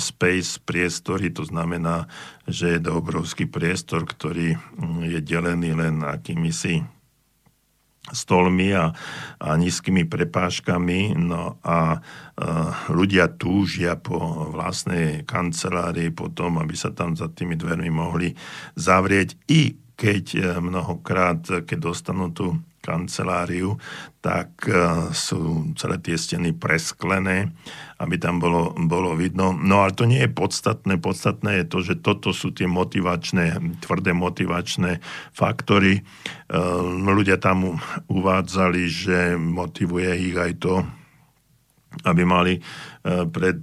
[0.00, 2.08] space priestory, to znamená,
[2.48, 6.80] že je to obrovský priestor, ktorý hm, je delený len akými si
[8.08, 8.96] stolmi a,
[9.36, 11.20] a nízkymi prepážkami.
[11.20, 11.98] No a e,
[12.88, 18.32] ľudia túžia po vlastnej kancelárii, po tom, aby sa tam za tými dvermi mohli
[18.74, 23.76] zavrieť, i keď e, mnohokrát, keď dostanú tú kanceláriu,
[24.24, 24.72] tak e,
[25.12, 27.52] sú celé tie steny presklené,
[28.00, 29.52] aby tam bolo, bolo vidno.
[29.52, 30.96] No ale to nie je podstatné.
[30.96, 35.04] Podstatné je to, že toto sú tie motivačné, tvrdé motivačné
[35.36, 36.00] faktory.
[36.00, 36.02] E,
[37.04, 40.74] ľudia tam uvádzali, že motivuje ich aj to,
[42.08, 42.60] aby mali e,
[43.28, 43.60] pred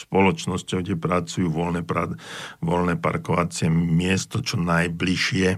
[0.00, 1.84] spoločnosťou, kde pracujú voľné,
[2.64, 5.48] voľné parkovacie miesto čo najbližšie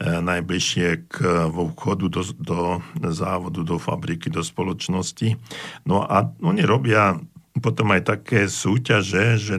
[0.00, 1.16] najbližšie k
[1.48, 2.60] vchodu do, do
[3.08, 5.40] závodu, do fabriky, do spoločnosti.
[5.88, 7.16] No a oni robia
[7.64, 9.56] potom aj také súťaže, že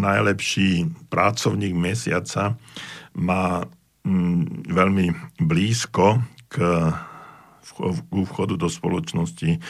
[0.00, 2.56] najlepší pracovník mesiaca
[3.12, 3.66] má
[4.06, 5.06] mm, veľmi
[5.42, 6.56] blízko k
[8.08, 9.60] vchodu do spoločnosti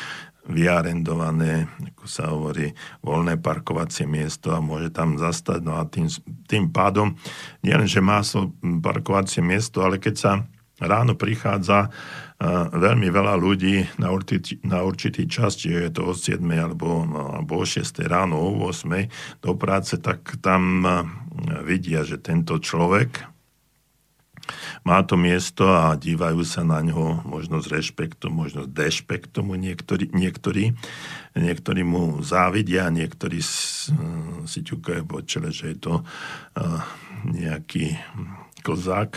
[0.49, 2.73] vyarendované, ako sa hovorí,
[3.05, 5.61] voľné parkovacie miesto a môže tam zastať.
[5.61, 6.09] No a tým,
[6.49, 7.15] tým pádom
[7.61, 10.33] nielen, že má so parkovacie miesto, ale keď sa
[10.81, 11.93] ráno prichádza
[12.71, 17.35] veľmi veľa ľudí na určitý, na určitý čas, čiže je to od 7 alebo, no,
[17.35, 20.87] alebo o 6 ráno, o 8 do práce, tak tam
[21.67, 23.38] vidia, že tento človek
[24.83, 30.11] má to miesto a dívajú sa na ňo možno s rešpektom, možno s dešpektom niektorí,
[30.13, 30.75] niektorí,
[31.37, 33.41] niektorí mu závidia, niektorí
[34.49, 35.95] si ťukajú po čele, že je to
[37.25, 37.99] nejaký
[38.63, 39.17] kozák,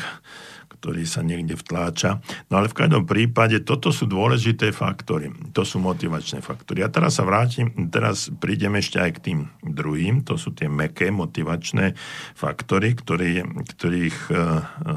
[0.81, 2.25] ktorý sa niekde vtláča.
[2.49, 5.29] No ale v každom prípade toto sú dôležité faktory.
[5.53, 6.81] To sú motivačné faktory.
[6.81, 10.25] A teraz sa vrátim, teraz prídem ešte aj k tým druhým.
[10.25, 11.93] To sú tie meké motivačné
[12.33, 13.45] faktory, ktorý,
[13.77, 14.41] ktorých uh,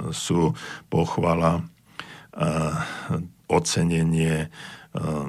[0.08, 0.56] sú
[0.88, 2.74] pochvala, uh,
[3.52, 4.48] ocenenie,
[4.96, 5.28] uh,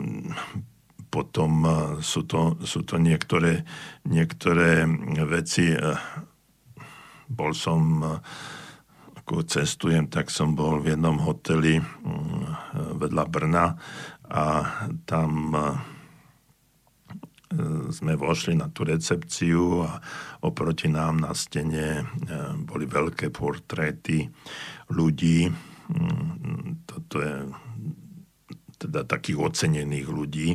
[1.12, 1.64] potom
[2.04, 3.64] sú, to, sú to niektoré,
[4.04, 4.84] niektoré
[5.24, 5.72] veci.
[7.32, 8.04] Bol som
[9.26, 12.46] ako cestujem, tak som bol v jednom hoteli mm,
[13.02, 13.74] vedľa Brna
[14.30, 14.46] a
[15.02, 15.66] tam e,
[17.90, 19.98] sme vošli na tú recepciu a
[20.46, 22.34] oproti nám na stene e,
[22.70, 24.30] boli veľké portréty
[24.94, 25.50] ľudí.
[25.50, 27.50] Mm, toto je
[28.78, 30.54] teda takých ocenených ľudí,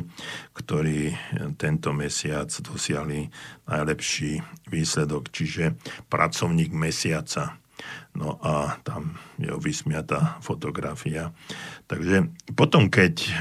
[0.55, 1.11] ktorí
[1.59, 3.27] tento mesiac dosiahli
[3.67, 4.39] najlepší
[4.71, 5.75] výsledok, čiže
[6.07, 7.60] pracovník mesiaca
[8.11, 11.31] No a tam je vysmiatá fotografia.
[11.87, 12.27] Takže
[12.59, 13.33] potom, keď, e,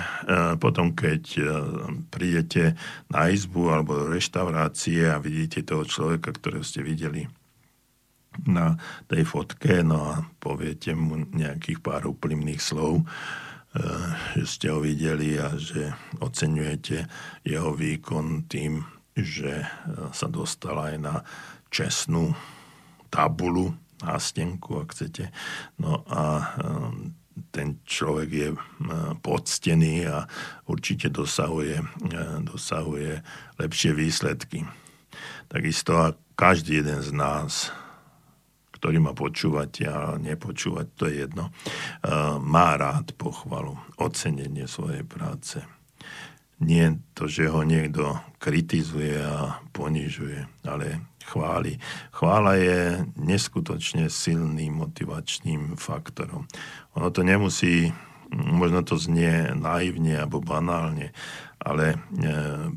[0.62, 1.42] potom, keď e,
[2.07, 2.79] prídete
[3.11, 7.26] na izbu alebo do reštaurácie a vidíte toho človeka, ktorého ste videli
[8.46, 8.79] na
[9.11, 13.05] tej fotke, no a poviete mu nejakých pár úprimných slov, e,
[14.38, 15.90] že ste ho videli a že
[16.22, 17.11] oceňujete
[17.42, 18.87] jeho výkon tým,
[19.18, 19.66] že
[20.14, 21.14] sa dostal aj na
[21.74, 22.33] čestnú
[23.11, 23.74] tabulu
[24.05, 25.33] nástenku, ak chcete.
[25.81, 27.15] No a ehm,
[27.51, 28.59] ten človek je ehm,
[29.21, 30.25] poctený a
[30.69, 33.21] určite dosahuje, ehm, dosahuje
[33.61, 34.65] lepšie výsledky.
[35.51, 37.75] Takisto každý jeden z nás,
[38.81, 41.53] ktorý má počúvať a nepočúvať, to je jedno,
[42.40, 45.61] má rád pochvalu, ocenenie svojej práce.
[46.65, 51.78] Nie to, že ho niekto kritizuje a ponižuje, ale chváli.
[52.10, 56.50] Chvála je neskutočne silným motivačným faktorom.
[56.98, 57.94] Ono to nemusí,
[58.35, 61.14] možno to znie naivne alebo banálne,
[61.60, 61.96] ale e,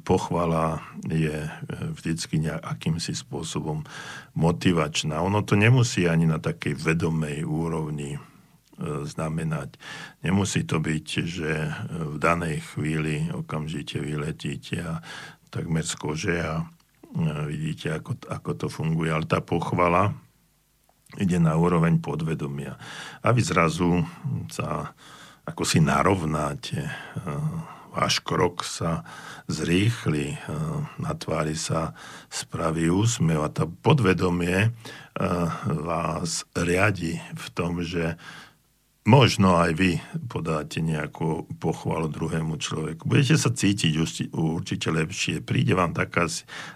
[0.03, 1.51] pochvala je e,
[1.95, 3.87] vždycky nejakým spôsobom
[4.35, 5.23] motivačná.
[5.23, 8.19] Ono to nemusí ani na takej vedomej úrovni e,
[9.07, 9.79] znamenať.
[10.21, 11.51] Nemusí to byť, že
[11.89, 14.99] v danej chvíli okamžite vyletíte a
[15.47, 16.67] takmer z kože a
[17.49, 19.13] vidíte, ako, ako to funguje.
[19.13, 20.13] Ale tá pochvala
[21.17, 22.77] ide na úroveň podvedomia.
[23.21, 24.01] A vy zrazu
[24.49, 24.97] sa
[25.43, 26.87] ako si narovnáte,
[27.91, 29.03] váš krok sa
[29.45, 30.39] zrýchli,
[30.97, 31.93] na tvári sa
[32.31, 34.71] spraví úsmev a to podvedomie
[35.67, 38.15] vás riadi v tom, že
[39.03, 39.91] možno aj vy
[40.31, 43.03] podáte nejakú pochvalu druhému človeku.
[43.03, 43.99] Budete sa cítiť
[44.31, 45.43] určite lepšie.
[45.43, 46.27] Príde vám taká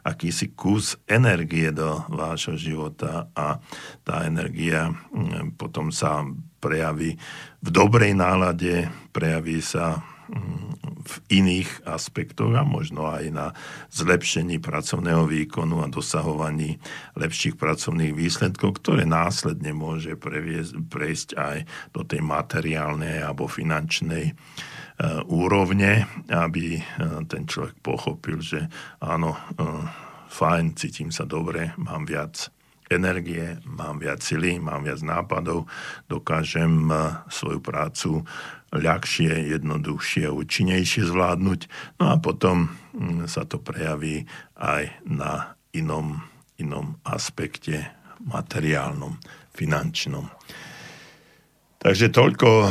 [0.04, 3.64] akýsi kus energie do vášho života a
[4.04, 6.28] tá energia mm, potom sa
[6.60, 7.16] prejaví
[7.64, 10.04] v dobrej nálade, prejaví sa
[11.08, 13.48] v iných aspektoch a možno aj na
[13.96, 16.84] zlepšení pracovného výkonu a dosahovaní
[17.16, 21.58] lepších pracovných výsledkov, ktoré následne môže previesť, prejsť aj
[21.96, 24.34] do tej materiálnej alebo finančnej e,
[25.32, 26.82] úrovne, aby e,
[27.32, 28.68] ten človek pochopil, že
[29.00, 29.40] áno, e,
[30.28, 32.52] fajn, cítim sa dobre, mám viac
[32.88, 35.68] energie, mám viac sily, mám viac nápadov,
[36.08, 36.88] dokážem
[37.28, 38.24] svoju prácu
[38.80, 41.62] ľahšie, jednoduchšie účinnejšie zvládnuť.
[42.02, 44.26] No a potom mm, sa to prejaví
[44.58, 46.22] aj na inom,
[46.58, 49.18] inom aspekte materiálnom,
[49.54, 50.30] finančnom.
[51.78, 52.70] Takže toľko e,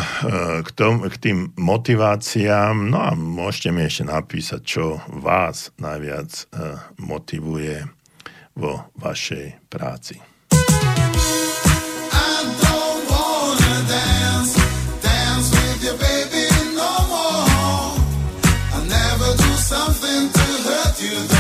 [0.66, 2.90] k, tom, k tým motiváciám.
[2.90, 6.44] No a môžete mi ešte napísať, čo vás najviac e,
[6.98, 7.86] motivuje
[8.58, 10.35] vo vašej práci.
[20.98, 21.35] do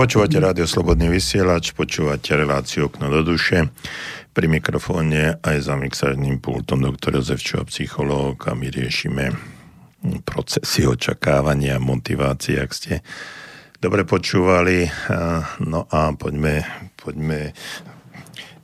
[0.00, 3.68] Počúvate Rádio Slobodný vysielač, počúvate reláciu Okno do duše.
[4.32, 9.28] Pri mikrofóne aj za mixárnym pultom doktor Jozef Čo, psychológ a my riešime
[10.24, 13.04] procesy očakávania, motivácie, ak ste
[13.76, 14.88] dobre počúvali.
[15.68, 16.64] No a poďme,
[16.96, 17.52] poďme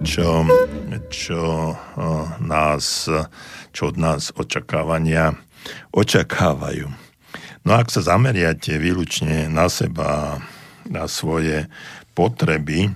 [0.06, 0.46] čo,
[1.10, 1.74] čo
[2.38, 3.10] nás,
[3.74, 5.34] čo od nás očakávania
[5.90, 6.88] očakávajú.
[7.66, 10.40] No ak sa zameriate výlučne na seba,
[10.86, 11.68] na svoje
[12.14, 12.94] potreby,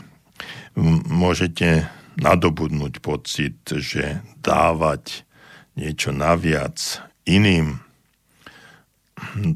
[1.09, 1.85] môžete
[2.17, 5.25] nadobudnúť pocit, že dávať
[5.73, 6.77] niečo naviac
[7.25, 7.81] iným,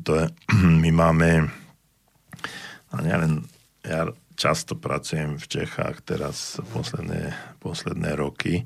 [0.04, 0.26] to je,
[0.84, 1.30] my máme,
[2.92, 3.46] a neviem,
[3.86, 8.64] ja často pracujem v Čechách teraz posledné, posledné roky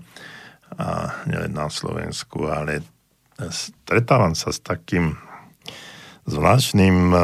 [0.76, 2.84] a nielen na Slovensku, ale
[3.40, 5.16] stretávam sa s takým
[6.28, 7.24] zvláštnym eh,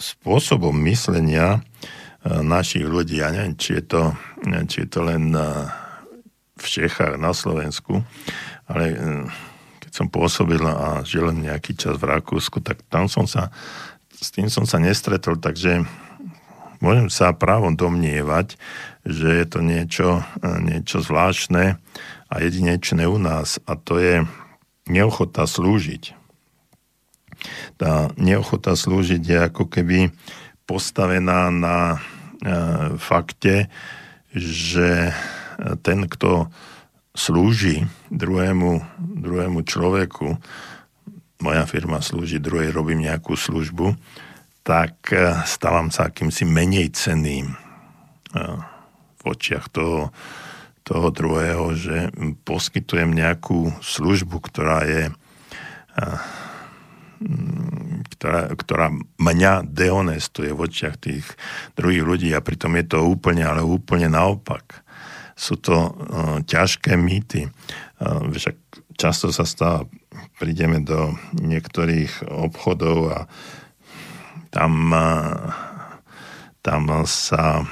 [0.00, 1.62] spôsobom myslenia,
[2.22, 3.18] našich ľudí.
[3.18, 4.02] Ja neviem, či je to,
[4.70, 5.34] či je to len
[6.62, 8.06] v Čechách, na Slovensku,
[8.70, 8.96] ale e,
[9.82, 13.50] keď som pôsobil a žil nejaký čas v Rakúsku, tak tam som sa,
[14.14, 15.82] s tým som sa nestretol, takže
[16.78, 18.54] môžem sa právom domnievať,
[19.02, 20.08] že je to niečo,
[20.38, 21.82] e, niečo zvláštne
[22.30, 24.22] a jedinečné u nás a to je
[24.86, 26.14] neochota slúžiť.
[27.74, 30.14] Tá neochota slúžiť je ako keby
[30.62, 31.98] postavená na
[32.98, 33.70] fakte,
[34.34, 35.14] že
[35.86, 36.50] ten, kto
[37.14, 40.40] slúži druhému, druhému človeku,
[41.42, 43.94] moja firma slúži druhej, robím nejakú službu,
[44.62, 44.94] tak
[45.46, 47.54] stávam sa akýmsi menej ceným
[49.18, 50.14] v očiach toho,
[50.82, 52.10] toho druhého, že
[52.46, 55.02] poskytujem nejakú službu, ktorá je
[58.16, 58.86] ktorá, ktorá
[59.18, 61.26] mňa dehonestuje v očiach tých
[61.74, 64.84] druhých ľudí a pritom je to úplne, ale úplne naopak.
[65.34, 67.48] Sú to uh, ťažké mýty.
[67.98, 68.56] Uh, však
[68.94, 69.88] často sa stáva,
[70.38, 73.18] prídeme do niektorých obchodov a
[74.52, 75.50] tam, uh,
[76.60, 77.64] tam sa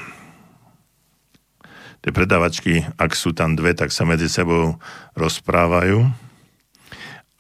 [2.00, 4.80] tie predavačky, ak sú tam dve, tak sa medzi sebou
[5.14, 6.29] rozprávajú.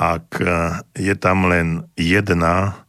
[0.00, 2.80] Ak e, je tam len jedna,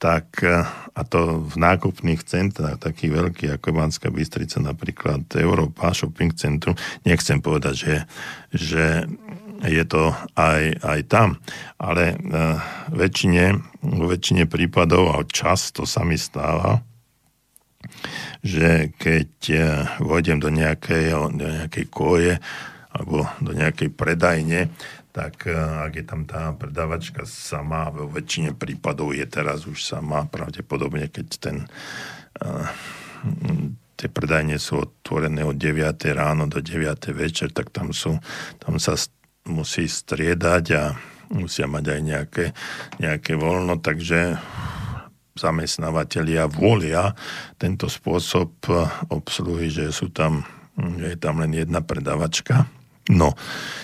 [0.00, 6.32] tak e, a to v nákupných centrách, takých veľkých ako Banská Bystrica, napríklad Európa, shopping
[6.32, 7.96] centrum, nechcem povedať, že,
[8.54, 8.84] že
[9.66, 11.42] je to aj, aj tam,
[11.82, 12.62] ale uh,
[12.94, 16.78] väčšine, väčšine prípadov, a často sa mi stáva,
[18.44, 19.30] že keď
[19.98, 22.38] vôjdem do nejakej, do nejakej koje
[22.94, 24.70] alebo do nejakej predajne,
[25.14, 30.26] tak eh, ak je tam tá predavačka sama, vo väčšine prípadov je teraz už sama,
[30.26, 31.56] pravdepodobne keď ten
[32.42, 32.66] uh,
[33.94, 35.96] tie predajne sú otvorené od 9.
[36.12, 37.14] ráno do 9.
[37.14, 38.18] večer, tak tam sú,
[38.58, 38.98] tam sa
[39.46, 40.82] musí striedať a
[41.30, 42.44] musia mať aj nejaké,
[43.00, 44.36] nejaké voľno, takže
[45.34, 47.14] zamestnávateľia volia
[47.58, 50.42] tento spôsob eh, obsluhy, že sú tam,
[50.78, 52.66] je tam len jedna predavačka.
[53.12, 53.36] No,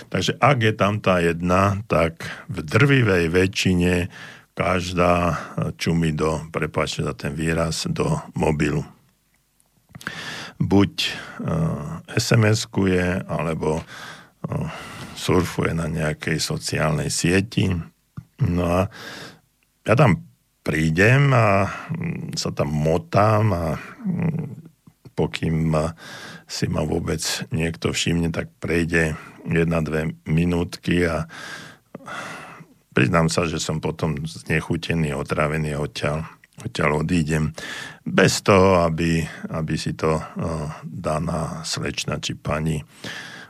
[0.09, 4.09] takže ak je tam tá jedna, tak v drvivej väčšine
[4.57, 5.37] každá eh,
[5.77, 8.81] čumí do, prepáčte za ten výraz, do mobilu.
[10.61, 10.93] Buď
[11.41, 14.69] uh, SMS-kuje, alebo uh,
[15.17, 17.73] surfuje na nejakej sociálnej sieti.
[18.45, 18.85] No a
[19.81, 20.21] ja tam
[20.61, 23.65] prídem a mm, sa tam motám a
[24.05, 24.60] mm,
[25.15, 25.75] pokým
[26.47, 29.15] si ma vôbec niekto všimne, tak prejde
[29.47, 31.25] jedna, dve minútky a
[32.91, 36.27] priznám sa, že som potom znechutený, otrávený odtiaľ,
[36.59, 37.55] odtiaľ odídem.
[38.03, 42.83] Bez toho, aby, aby si to uh, daná slečna či pani,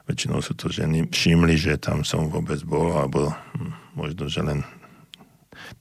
[0.06, 4.62] väčšinou sú to ženy, všimli, že tam som vôbec bol, alebo hm, možno, že len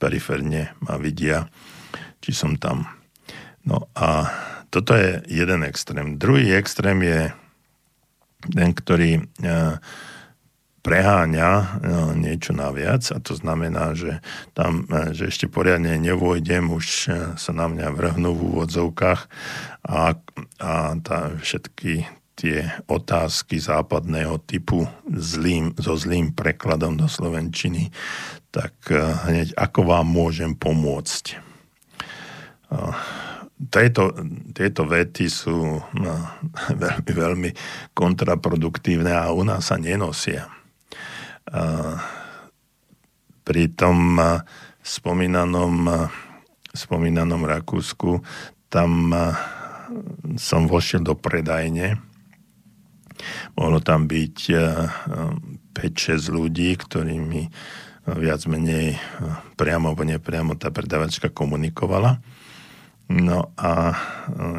[0.00, 1.48] periférne ma vidia,
[2.24, 2.88] či som tam.
[3.64, 4.28] No a
[4.70, 6.14] toto je jeden extrém.
[6.16, 7.20] Druhý extrém je
[8.48, 9.22] ten, ktorý e,
[10.80, 11.66] preháňa e,
[12.16, 14.24] niečo naviac a to znamená, že
[14.56, 16.86] tam, e, že ešte poriadne nevôjdem, už
[17.36, 19.20] sa na mňa vrhnú v úvodzovkách
[19.84, 20.16] a,
[20.62, 22.08] a tá, všetky
[22.40, 27.92] tie otázky západného typu zlým, so zlým prekladom do Slovenčiny,
[28.48, 28.72] tak
[29.28, 31.36] hneď ako vám môžem pomôcť.
[33.68, 34.16] Tieto,
[34.56, 36.14] tieto vety sú no,
[36.82, 37.50] veľmi, veľmi
[37.92, 40.48] kontraproduktívne a u nás sa nenosia.
[41.50, 41.94] Eh,
[43.44, 44.16] pri tom
[44.80, 45.90] spomínanom,
[46.70, 48.22] spomínanom Rakúsku
[48.70, 49.10] tam
[50.38, 51.98] som vošiel do predajne
[53.56, 54.36] Mohlo tam byť
[55.76, 57.42] 5-6 eh, ľudí, ktorými
[58.10, 58.96] viac menej
[59.54, 62.18] priamo alebo nepriamo tá predavačka komunikovala.
[63.10, 63.90] No a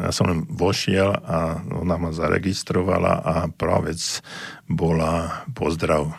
[0.04, 4.20] ja som len vošiel a ona ma zaregistrovala a prvá vec
[4.68, 6.12] bola pozdrav,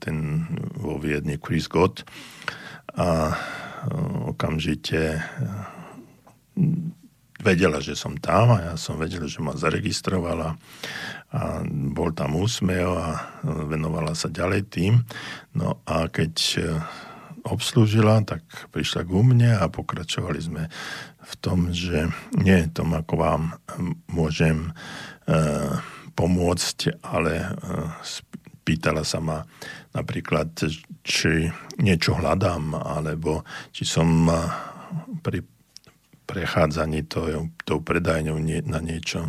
[0.00, 0.48] ten
[0.80, 2.00] vo Viedni Chris Gott
[2.96, 3.36] a
[4.32, 5.20] okamžite
[7.44, 10.56] vedela, že som tam a ja som vedel, že ma zaregistrovala
[11.34, 13.08] a bol tam úsmev a
[13.44, 15.04] venovala sa ďalej tým.
[15.58, 16.62] No a keď e,
[17.44, 18.42] obslúžila, tak
[18.72, 20.62] prišla ku mne a pokračovali sme
[21.24, 23.42] v tom, že nie tom, ako vám
[24.08, 24.72] môžem e,
[26.16, 27.46] pomôcť, ale e,
[28.64, 29.44] pýtala sa ma
[29.92, 30.56] napríklad,
[31.04, 31.48] či
[31.80, 34.36] niečo hľadám, alebo či som e,
[35.20, 35.44] pri
[36.24, 39.28] prechádzaní to, tou predajňou nie, na niečo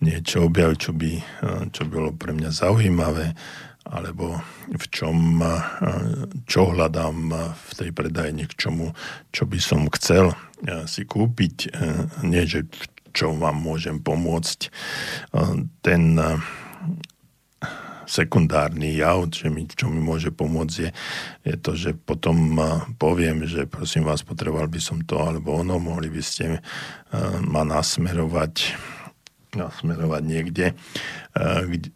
[0.00, 1.12] niečo objaviť, čo by,
[1.72, 3.36] čo by bolo pre mňa zaujímavé,
[3.84, 4.40] alebo
[4.72, 5.44] v čom,
[6.48, 7.16] čo hľadám
[7.52, 8.96] v tej predajni, k čomu,
[9.28, 10.32] čo by som chcel
[10.88, 11.76] si kúpiť,
[12.24, 12.64] nie že
[13.14, 14.72] čo vám môžem pomôcť.
[15.84, 16.02] Ten
[18.04, 20.90] sekundárny jav, že mi, čo mi môže pomôcť je,
[21.48, 22.56] je to, že potom
[23.00, 26.60] poviem, že prosím vás, potreboval by som to alebo ono, mohli by ste
[27.44, 28.76] ma nasmerovať
[29.54, 30.66] nasmerovať niekde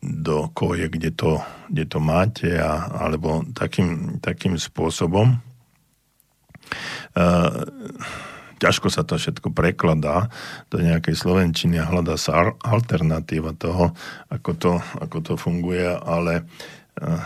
[0.03, 5.39] do koje, kde to, kde to máte a, alebo takým, takým spôsobom.
[8.59, 10.35] Ťažko sa to všetko prekladá
[10.71, 13.95] do nejakej slovenčiny a hľadá sa alternatíva toho,
[14.29, 16.43] ako to, ako to funguje, ale
[16.99, 17.23] uh,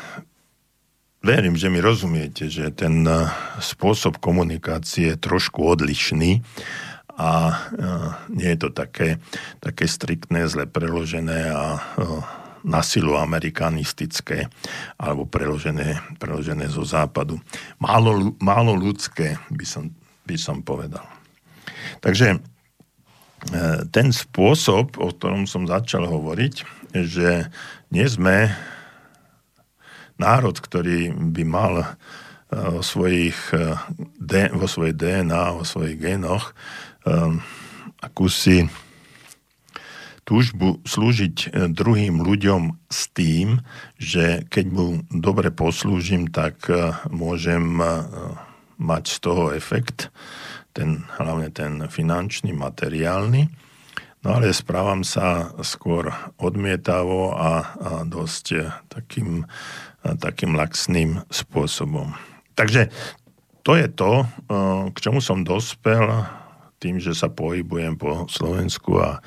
[1.25, 3.07] verím, že mi rozumiete, že ten
[3.63, 6.43] spôsob komunikácie je trošku odlišný
[7.19, 9.21] a uh, nie je to také,
[9.61, 11.65] také striktné, zle preložené a
[12.63, 14.47] na silu amerikanistické
[14.97, 17.43] alebo preložené, preložené zo západu.
[17.83, 19.91] Málo, málo ľudské, by som,
[20.27, 21.03] by som povedal.
[21.99, 22.41] Takže e,
[23.91, 26.55] ten spôsob, o ktorom som začal hovoriť,
[26.95, 27.51] že
[27.91, 28.55] nie sme
[30.23, 31.87] národ, ktorý by mal e,
[32.55, 33.75] vo, svojich, e,
[34.55, 36.55] vo svojej DNA, vo svojich génoch
[38.03, 38.67] akúsi
[40.23, 43.59] túžbu slúžiť druhým ľuďom s tým,
[43.99, 46.63] že keď mu dobre poslúžim, tak
[47.11, 47.83] môžem
[48.79, 50.15] mať z toho efekt
[50.71, 53.51] ten, hlavne ten finančný, materiálny.
[54.23, 57.53] No ale správam sa skôr odmietavo a, a
[58.07, 59.43] dosť takým,
[60.07, 62.15] takým laxným spôsobom.
[62.55, 62.95] Takže
[63.67, 64.23] to je to,
[64.95, 66.07] k čomu som dospel
[66.83, 69.23] tým, že sa pohybujem po Slovensku a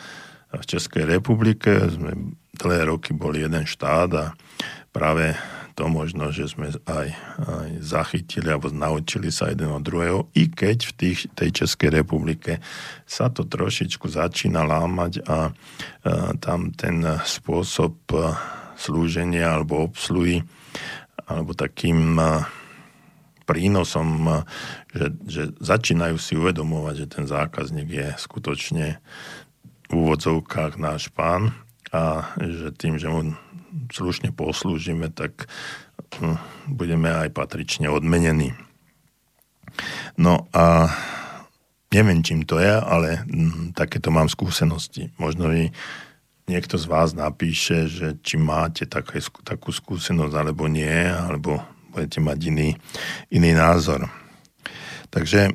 [0.51, 1.72] v Českej republike.
[1.88, 4.26] Sme dlhé roky boli jeden štát a
[4.91, 5.36] práve
[5.76, 10.88] to možno, že sme aj, aj zachytili alebo naučili sa jeden od druhého, i keď
[10.88, 12.64] v tých, tej Českej republike
[13.03, 15.39] sa to trošičku začína lámať a, a
[16.39, 18.08] tam ten spôsob
[18.80, 20.39] slúženia alebo obsluhy
[21.28, 22.16] alebo takým
[23.46, 24.41] prínosom,
[24.91, 28.98] že, že začínajú si uvedomovať, že ten zákazník je skutočne
[29.86, 31.54] v úvodzovkách náš pán
[31.93, 33.38] a že tým, že mu
[33.93, 35.46] slušne poslúžime, tak
[36.18, 36.41] hm,
[36.74, 38.58] budeme aj patrične odmenení.
[40.16, 40.89] No a
[41.91, 45.12] neviem, čím to je, ale hm, takéto mám skúsenosti.
[45.22, 45.70] Možno mi
[46.50, 51.62] niekto z vás napíše, že či máte také, takú skúsenosť alebo nie, alebo
[51.96, 52.70] budete mať iný,
[53.32, 54.12] iný názor.
[55.08, 55.52] Takže e,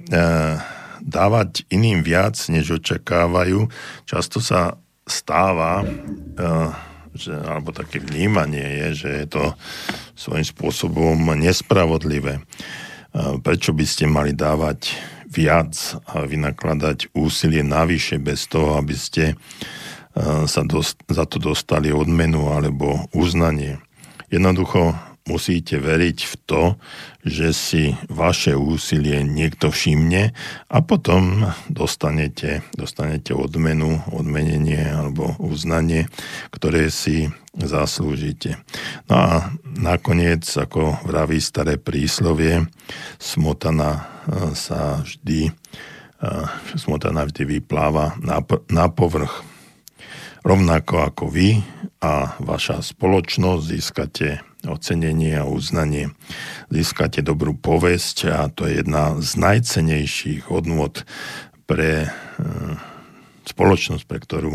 [1.05, 3.69] dávať iným viac, než očakávajú,
[4.09, 5.87] často sa stáva e,
[7.15, 9.45] že, alebo také vnímanie je, že je to
[10.15, 12.39] svojím spôsobom nespravodlivé.
[13.43, 14.95] Prečo by ste mali dávať
[15.27, 15.75] viac
[16.07, 19.35] a vynakladať úsilie navyše bez toho, aby ste
[20.47, 23.83] sa dost, za to dostali odmenu alebo uznanie.
[24.31, 24.95] Jednoducho
[25.31, 26.63] musíte veriť v to,
[27.23, 30.35] že si vaše úsilie niekto všimne
[30.67, 36.11] a potom dostanete, dostanete odmenu, odmenenie alebo uznanie,
[36.51, 38.59] ktoré si zaslúžite.
[39.07, 39.31] No a
[39.79, 42.67] nakoniec, ako vraví staré príslovie,
[43.23, 44.03] smotana e,
[44.57, 46.31] sa vždy e,
[46.79, 49.45] smotana vždy vypláva na, na povrch.
[50.41, 51.61] Rovnako ako vy
[52.01, 54.29] a vaša spoločnosť získate
[54.69, 56.13] ocenenie a uznanie.
[56.69, 61.09] Získate dobrú povesť a to je jedna z najcenejších hodnot
[61.65, 62.09] pre e,
[63.49, 64.53] spoločnosť, pre ktorú,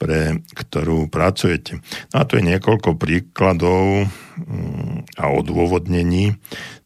[0.00, 1.82] pre ktorú pracujete.
[2.14, 4.08] No a to je niekoľko príkladov
[4.40, 6.38] mm, a odôvodnení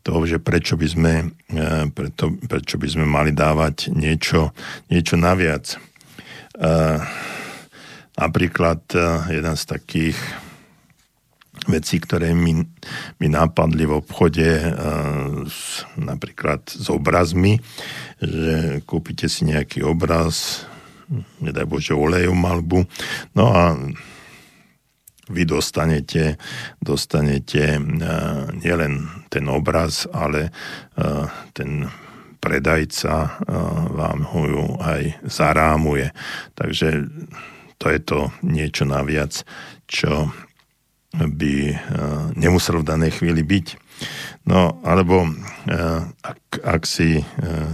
[0.03, 1.13] toho, že prečo by sme,
[1.53, 4.51] e, preto, prečo by sme mali dávať niečo,
[4.91, 5.77] niečo naviac.
[5.77, 5.79] E,
[8.19, 8.83] napríklad
[9.31, 10.19] jeden z takých
[11.69, 12.57] veci, ktoré mi,
[13.21, 17.61] mi napadli v obchode uh, s, napríklad s obrazmi,
[18.19, 20.65] že kúpite si nejaký obraz,
[21.39, 22.85] nedaj Bože olejom malbu,
[23.37, 23.77] no a
[25.29, 26.41] vy dostanete,
[26.81, 30.49] dostanete uh, nielen ten obraz, ale
[30.97, 31.85] uh, ten
[32.41, 33.29] predajca uh,
[33.93, 36.09] vám ho aj zarámuje.
[36.57, 37.05] Takže
[37.77, 39.45] to je to niečo naviac,
[39.85, 40.33] čo
[41.17, 41.79] by eh,
[42.37, 43.67] nemusel v danej chvíli byť.
[44.49, 47.73] No, alebo eh, ak, ak si eh,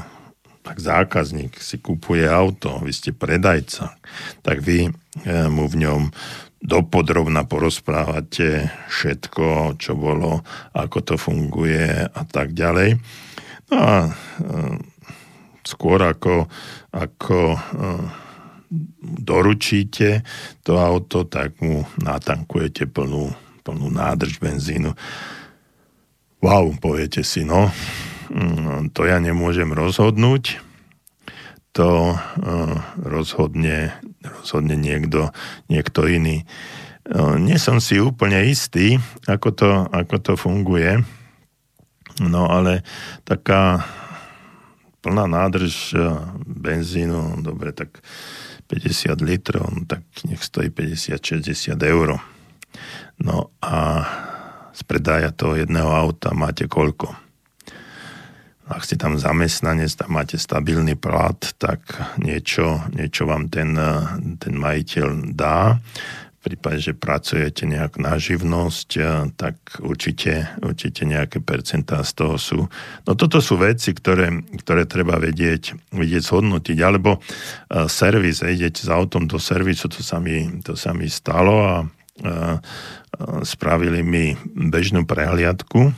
[0.65, 4.01] ak zákazník si kupuje auto, vy ste predajca,
[4.41, 4.89] tak vy
[5.53, 6.09] mu v ňom
[6.65, 10.41] dopodrobna porozprávate všetko, čo bolo,
[10.73, 12.97] ako to funguje a tak ďalej.
[13.69, 13.97] No a
[15.69, 16.49] skôr ako,
[16.97, 17.61] ako
[19.05, 20.25] doručíte
[20.65, 23.31] to auto, tak mu natankujete plnú,
[23.61, 24.97] plnú nádrž benzínu.
[26.41, 27.73] Wow, poviete si, no,
[28.29, 30.61] mm, to ja nemôžem rozhodnúť,
[31.75, 35.35] to uh, rozhodne, rozhodne niekto,
[35.67, 36.47] niekto iný.
[37.09, 41.03] Uh, nie som si úplne istý, ako to, ako to funguje,
[42.23, 42.87] no ale
[43.27, 43.83] taká
[45.03, 48.05] plná nádrž uh, benzínu, dobre, tak
[48.75, 52.19] 50 litrov, no tak nech stojí 50-60 eur.
[53.23, 54.03] No a
[54.75, 57.15] z predaja toho jedného auta máte koľko?
[58.65, 61.85] ak ste tam zamestnanec, tam máte stabilný plat, tak
[62.17, 63.77] niečo, niečo vám ten,
[64.41, 65.77] ten majiteľ dá.
[66.45, 68.89] Prípade, že pracujete nejak na živnosť,
[69.33, 72.69] tak určite, určite nejaké percentá z toho sú.
[73.09, 76.79] No toto sú veci, ktoré, ktoré treba vedieť, vedieť zhodnotiť.
[76.85, 77.25] Alebo
[77.89, 82.61] servis, idete s autom do servisu, to sa mi, to sa mi stalo a uh,
[83.41, 85.97] spravili mi bežnú prehliadku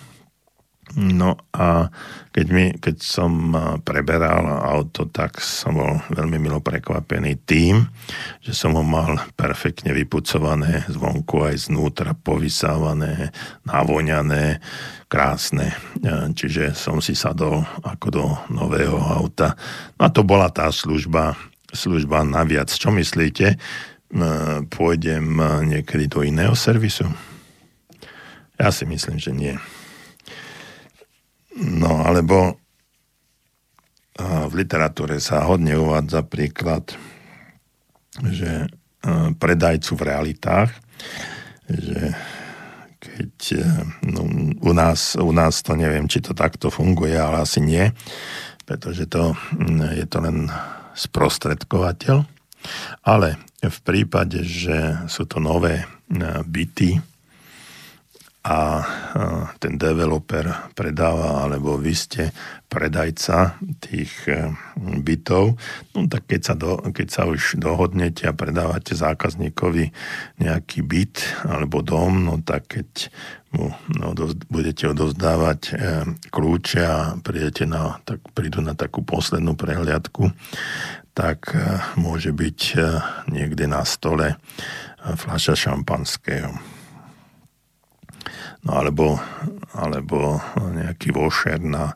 [0.94, 1.90] No a
[2.30, 3.50] keď, mi, keď som
[3.82, 7.90] preberal auto, tak som bol veľmi milo prekvapený tým,
[8.38, 13.34] že som ho mal perfektne vypucované zvonku aj znútra, povysávané,
[13.66, 14.62] navoňané,
[15.10, 15.74] krásne.
[16.38, 18.24] Čiže som si sadol ako do
[18.54, 19.58] nového auta.
[19.98, 21.34] No a to bola tá služba,
[21.74, 22.70] služba naviac.
[22.70, 23.58] Čo myslíte?
[24.70, 25.26] Pôjdem
[25.66, 27.10] niekedy do iného servisu?
[28.54, 29.58] Ja si myslím, že nie.
[31.56, 32.60] No alebo
[34.24, 36.96] v literatúre sa hodne uvádza príklad,
[38.16, 38.68] že
[39.36, 40.72] predajcu v realitách,
[41.68, 42.16] že
[42.96, 43.32] keď
[44.02, 44.24] no,
[44.64, 47.92] u, nás, u nás to neviem, či to takto funguje, ale asi nie,
[48.64, 49.36] pretože to,
[49.94, 50.48] je to len
[50.96, 52.24] sprostredkovateľ.
[53.06, 55.86] Ale v prípade, že sú to nové
[56.48, 56.98] byty,
[58.46, 58.58] a
[59.58, 62.30] ten developer predáva, alebo vy ste
[62.70, 64.54] predajca tých e,
[65.02, 65.58] bytov,
[65.94, 69.90] no tak keď sa, do, keď sa už dohodnete a predávate zákazníkovi
[70.42, 73.10] nejaký byt alebo dom, no tak keď
[73.54, 73.74] mu
[74.14, 75.72] do, budete odozdávať e,
[76.30, 80.30] kľúče a prídete na, tak, prídu na takú poslednú prehliadku,
[81.18, 82.78] tak e, môže byť e,
[83.30, 84.36] niekde na stole e,
[85.02, 86.75] fľaša šampanského
[88.66, 89.22] no alebo,
[89.70, 90.42] alebo
[90.74, 91.94] nejaký vošer na,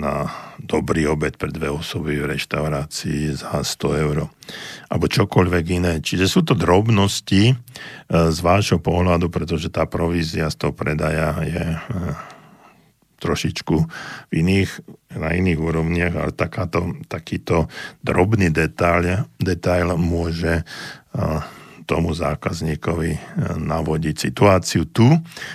[0.00, 0.14] na
[0.56, 4.16] dobrý obed pre dve osoby v reštaurácii za 100 eur.
[4.88, 5.92] Alebo čokoľvek iné.
[6.00, 7.54] Čiže sú to drobnosti e,
[8.08, 11.78] z vášho pohľadu, pretože tá provízia z toho predaja je e,
[13.18, 13.76] trošičku
[14.30, 14.70] v iných,
[15.18, 17.66] na iných úrovniach, ale takáto, takýto
[18.00, 20.62] drobný detail, detail môže
[21.88, 23.20] tomu zákazníkovi e,
[23.56, 25.08] navodiť situáciu tu,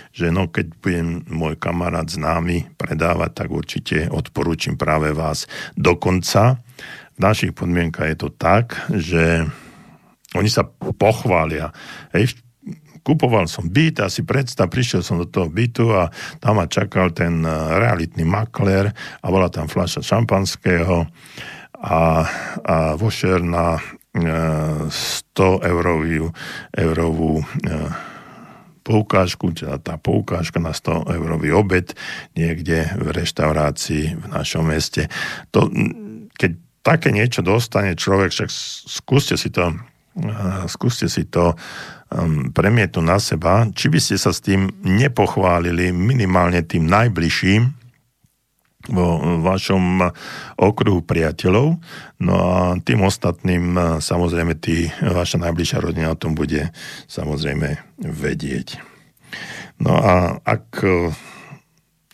[0.09, 5.45] že no keď budem môj kamarát známy predávať, tak určite odporúčam práve vás.
[5.77, 6.57] Dokonca
[7.13, 9.45] v našich podmienkach je to tak, že
[10.33, 10.65] oni sa
[10.97, 11.69] pochvália.
[12.09, 12.41] Hej,
[13.05, 16.09] kupoval som byt a si predstav, prišiel som do toho bytu a
[16.41, 18.89] tam ma čakal ten e, realitný makler
[19.21, 21.05] a bola tam fľaša šampanského
[21.83, 21.99] a,
[22.63, 23.77] a vošer na
[24.13, 24.89] 100
[25.65, 26.29] eurovú,
[26.77, 27.41] eurovú
[28.83, 31.95] poukážku, teda tá poukážka na 100 eurový obed
[32.35, 35.07] niekde v reštaurácii v našom meste.
[35.55, 35.71] To,
[36.35, 36.51] keď
[36.83, 38.49] také niečo dostane človek, však
[38.85, 41.55] skúste si to e, skúste si to
[42.53, 47.82] premietnúť na seba, či by ste sa s tým nepochválili minimálne tým najbližším,
[48.91, 50.11] vo vašom
[50.59, 51.79] okruhu priateľov.
[52.19, 56.75] No a tým ostatným samozrejme tí, vaša najbližšia rodina o tom bude
[57.07, 58.83] samozrejme vedieť.
[59.79, 60.83] No a ak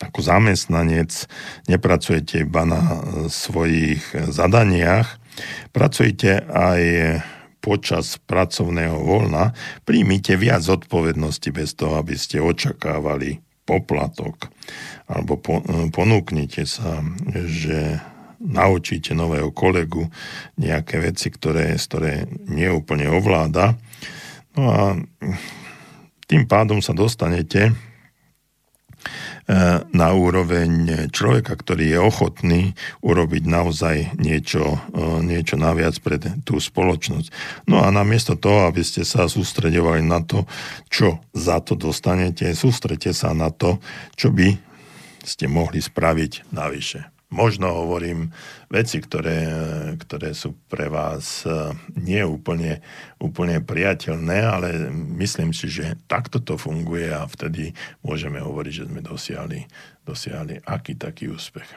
[0.00, 1.28] ako zamestnanec
[1.68, 2.80] nepracujete iba na
[3.28, 4.00] svojich
[4.32, 5.20] zadaniach,
[5.76, 6.82] pracujete aj
[7.60, 9.52] počas pracovného voľna,
[9.84, 14.50] príjmite viac odpovednosti bez toho, aby ste očakávali poplatok
[15.06, 15.62] alebo po,
[15.94, 16.98] ponúknite sa,
[17.46, 18.02] že
[18.40, 20.08] naučíte nového kolegu
[20.58, 23.76] nejaké veci, ktoré, ktoré neúplne ovláda.
[24.56, 24.82] No a
[26.26, 27.72] tým pádom sa dostanete e,
[29.90, 32.62] na úroveň človeka, ktorý je ochotný
[33.02, 37.28] urobiť naozaj niečo, e, niečo naviac pre tú spoločnosť.
[37.66, 40.46] No a namiesto toho, aby ste sa sústredovali na to,
[40.86, 43.82] čo za to dostanete, sústrete sa na to,
[44.14, 44.54] čo by
[45.26, 47.19] ste mohli spraviť navyše.
[47.30, 48.34] Možno hovorím
[48.66, 49.46] veci, ktoré,
[49.98, 52.82] ktoré sú pre vás e, nie úplne,
[53.22, 54.68] úplne priateľné, ale
[55.18, 57.72] myslím si, že takto to funguje a vtedy
[58.02, 59.60] môžeme hovoriť, že sme dosiahli,
[60.02, 61.70] dosiahli aký taký úspech.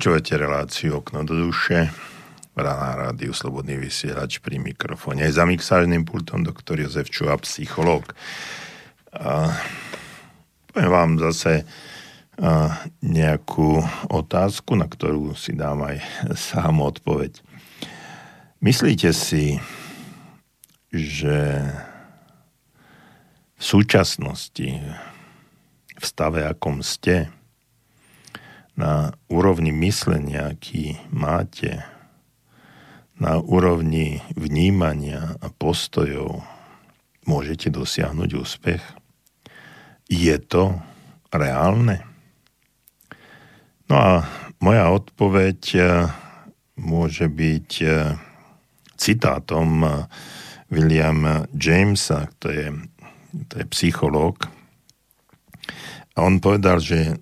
[0.00, 1.92] Počúvate reláciu Okno do duše
[2.56, 5.28] na rádiu Slobodný vysielač pri mikrofóne.
[5.28, 8.08] Aj za mixážnym pultom doktor Jozef Čuha, psychológ.
[9.12, 9.52] A
[10.72, 11.68] poviem vám zase
[12.40, 16.00] a, nejakú otázku, na ktorú si dám aj
[16.48, 17.36] sám odpoveď.
[18.64, 19.60] Myslíte si,
[20.88, 21.60] že
[23.52, 24.80] v súčasnosti,
[25.92, 27.28] v stave, akom ste,
[28.80, 31.84] na úrovni myslenia, aký máte,
[33.20, 36.40] na úrovni vnímania a postojov
[37.28, 38.80] môžete dosiahnuť úspech?
[40.08, 40.80] Je to
[41.28, 42.00] reálne?
[43.92, 44.10] No a
[44.64, 46.08] moja odpoveď eh,
[46.80, 48.16] môže byť eh,
[48.96, 49.92] citátom eh,
[50.72, 52.72] William Jamesa, to je,
[53.50, 54.48] to je psychológ.
[56.14, 57.18] A on povedal, že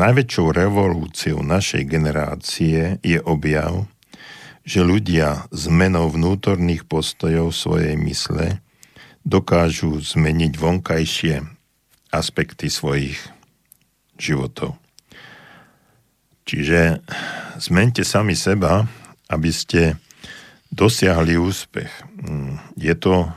[0.00, 3.84] najväčšou revolúciou našej generácie je objav,
[4.64, 8.64] že ľudia zmenou vnútorných postojov svojej mysle
[9.28, 11.44] dokážu zmeniť vonkajšie
[12.16, 13.20] aspekty svojich
[14.16, 14.80] životov.
[16.48, 17.04] Čiže
[17.60, 18.88] zmente sami seba,
[19.28, 20.00] aby ste
[20.72, 21.92] dosiahli úspech.
[22.24, 23.28] Mm, je to,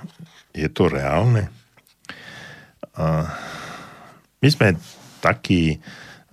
[0.55, 1.51] je to reálne?
[2.95, 3.27] A
[4.39, 4.79] my sme
[5.19, 5.83] taký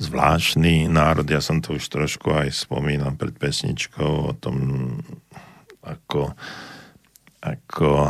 [0.01, 4.57] zvláštny národ, ja som to už trošku aj spomínal pred pesničkou o tom,
[5.85, 6.33] ako,
[7.45, 8.09] ako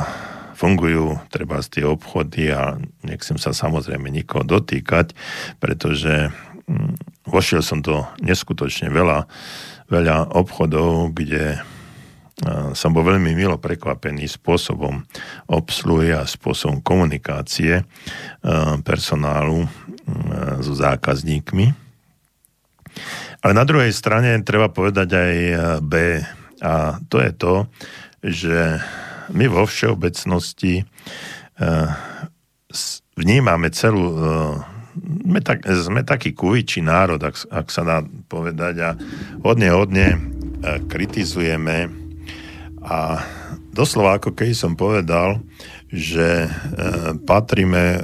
[0.55, 5.19] fungujú treba z tie obchody a nechcem sa samozrejme nikoho dotýkať,
[5.59, 6.31] pretože
[6.71, 9.27] mm, vošiel som do neskutočne veľa,
[9.91, 11.59] veľa obchodov, kde
[12.73, 15.05] som bol veľmi milo prekvapený spôsobom
[15.53, 17.85] obsluhy a spôsobom komunikácie
[18.81, 19.69] personálu
[20.65, 21.77] so zákazníkmi.
[23.45, 25.35] Ale na druhej strane treba povedať aj
[25.85, 26.25] B.
[26.65, 27.55] A to je to,
[28.25, 28.81] že
[29.33, 30.85] my vo všeobecnosti
[33.21, 34.17] vnímame celú
[34.97, 38.91] sme, tak, sme taký kuvičí národ, ak, ak sa dá povedať a
[39.45, 40.07] hodne, hodne
[40.91, 42.00] kritizujeme
[42.91, 43.23] a
[43.71, 45.39] doslova ako keď som povedal,
[45.87, 46.49] že e,
[47.23, 48.01] patríme e,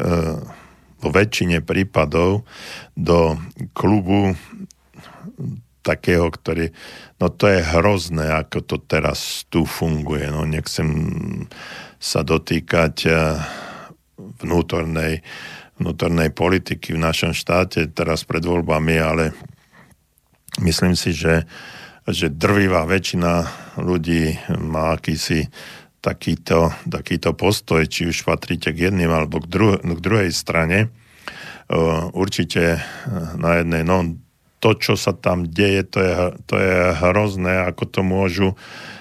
[1.03, 2.47] vo väčšine prípadov
[2.95, 3.35] do
[3.75, 4.39] klubu
[5.83, 6.71] takého, ktorý,
[7.19, 10.31] no to je hrozné, ako to teraz tu funguje.
[10.31, 10.87] No nechcem
[11.99, 13.11] sa dotýkať e,
[14.43, 15.23] vnútornej,
[15.83, 19.35] vnútornej politiky v našom štáte teraz pred voľbami, ale
[20.63, 21.43] myslím si, že
[22.07, 23.33] že drvivá väčšina
[23.83, 25.51] ľudí má akýsi
[25.99, 30.95] takýto, takýto postoj, či už patríte k jedným alebo k, dru- k druhej strane.
[32.15, 32.79] Určite
[33.35, 34.15] na jednej, no
[34.63, 36.13] to, čo sa tam deje, to je,
[36.47, 38.49] to je hrozné, ako to môžu,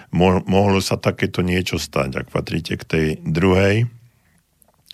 [0.09, 3.85] mo- mohlo sa takéto niečo stať, ak patríte k tej druhej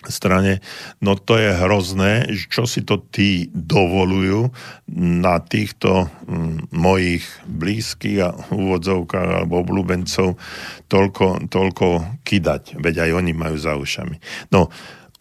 [0.08, 0.64] strane,
[0.98, 4.50] no to je hrozné, čo si to tí dovolujú
[4.96, 10.40] na týchto mm, mojich blízkych a úvodzovkách alebo obľúbencov
[10.88, 11.86] toľko, toľko
[12.26, 14.18] kydať, veď aj oni majú za ušami.
[14.50, 14.72] No,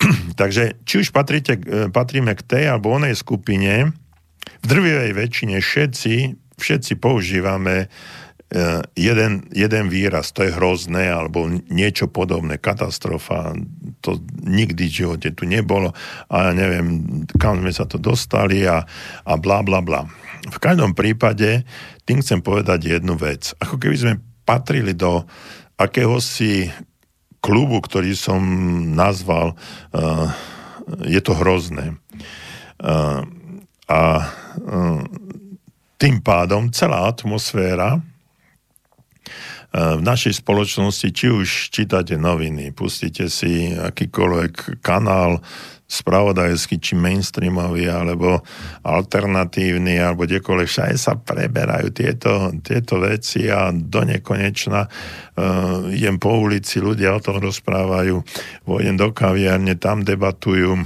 [0.41, 3.91] takže či už patríte, e, patríme k tej alebo onej skupine,
[4.61, 6.15] v drvivej väčšine všetci,
[6.57, 7.89] všetci používame Eh,
[8.99, 13.55] jeden, jeden výraz, to je hrozné, alebo niečo podobné, katastrofa,
[14.03, 15.95] to nikdy v živote tu nebolo
[16.27, 16.87] a ja neviem,
[17.39, 18.83] kam sme sa to dostali a,
[19.23, 20.03] a bla bla bla.
[20.51, 21.63] V každom prípade
[22.03, 23.55] tým chcem povedať jednu vec.
[23.61, 25.23] Ako keby sme patrili do
[25.79, 26.67] akéhosi
[27.39, 28.41] klubu, ktorý som
[28.93, 29.55] nazval
[29.95, 30.27] uh,
[31.05, 31.95] Je to hrozné.
[32.81, 33.23] Uh,
[33.85, 35.01] a uh,
[36.01, 38.01] tým pádom celá atmosféra
[39.71, 45.39] v našej spoločnosti, či už čítate noviny, pustíte si akýkoľvek kanál
[45.91, 48.39] spravodajský, či mainstreamový, alebo
[48.87, 56.39] alternatívny, alebo kdekoľvek, všade sa preberajú tieto, tieto veci a do nekonečna uh, idem po
[56.39, 58.23] ulici, ľudia o tom rozprávajú,
[58.63, 60.79] vojdem do kaviárne, tam debatujú,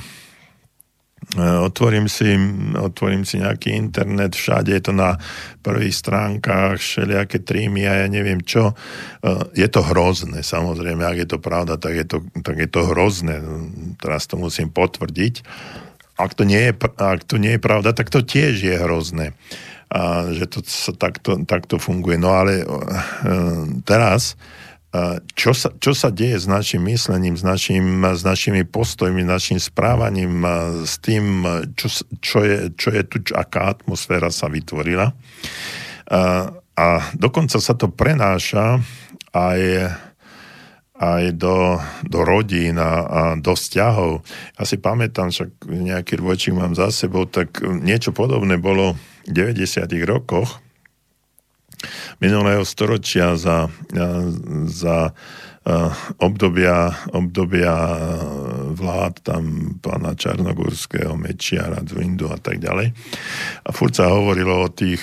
[1.38, 2.38] otvorím si,
[2.78, 5.18] otvorím si nejaký internet, všade je to na
[5.66, 8.72] prvých stránkach, všelijaké trímy a ja neviem čo.
[8.72, 8.74] E,
[9.58, 13.42] je to hrozné, samozrejme, ak je to pravda, tak je to, tak je to hrozné.
[14.00, 15.42] Teraz to musím potvrdiť.
[16.16, 19.36] Ak to, nie je, ak to nie je pravda, tak to tiež je hrozné.
[20.32, 20.60] Že to
[20.96, 22.16] takto, takto funguje.
[22.16, 22.66] No ale e,
[23.84, 24.40] teraz
[25.34, 29.60] čo sa, čo sa deje s našim myslením, s, našim, s našimi postojmi, s našim
[29.60, 30.46] správaním,
[30.86, 31.44] s tým,
[31.74, 31.88] čo,
[32.22, 35.12] čo, je, čo je tu, aká atmosféra sa vytvorila.
[36.76, 38.84] A, dokonca sa to prenáša
[39.32, 39.62] aj,
[41.00, 44.24] aj do, do rodín a, a do vzťahov.
[44.60, 49.88] Ja si pamätám, však nejaký rôčik mám za sebou, tak niečo podobné bolo v 90.
[50.06, 50.65] rokoch,
[52.20, 53.70] minulého storočia za,
[54.70, 55.12] za
[56.22, 57.74] obdobia, obdobia
[58.78, 59.44] vlád tam
[59.82, 62.94] pána Čarnogórského, Mečiara, Zwindu a tak ďalej.
[63.66, 65.02] A furt sa hovorilo o tých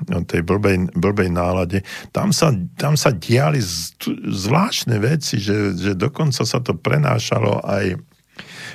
[0.00, 1.84] o tej blbej, blbej nálade.
[2.08, 3.60] Tam sa, tam sa diali
[4.32, 8.00] zvláštne veci, že, že dokonca sa to prenášalo aj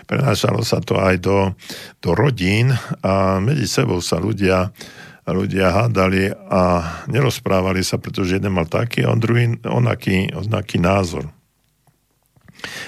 [0.05, 1.57] prenášalo sa to aj do,
[1.97, 2.69] do rodín
[3.01, 4.69] a medzi sebou sa ľudia
[5.33, 6.61] ľudia hádali a
[7.09, 11.25] nerozprávali sa, pretože jeden mal taký a on druhý onaký, onaký názor.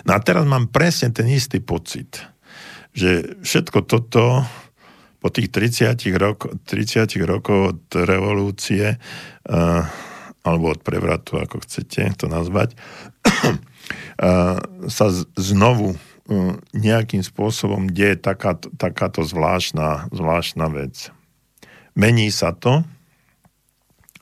[0.06, 2.22] No a teraz mám presne ten istý pocit,
[2.94, 4.46] že všetko toto
[5.18, 9.82] po tých 30, roko, 30 rokov od revolúcie uh,
[10.46, 12.78] alebo od prevratu, ako chcete to nazvať,
[14.22, 21.17] uh, sa z, znovu uh, nejakým spôsobom deje taká, takáto zvláštna, zvláštna vec
[21.98, 22.86] mení sa to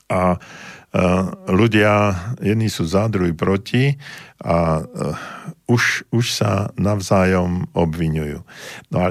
[0.08, 0.40] a
[1.50, 4.00] ľudia, jedni sú za, druhí proti
[4.40, 4.80] a
[5.68, 8.40] už, už sa navzájom obvinujú.
[8.88, 9.08] No a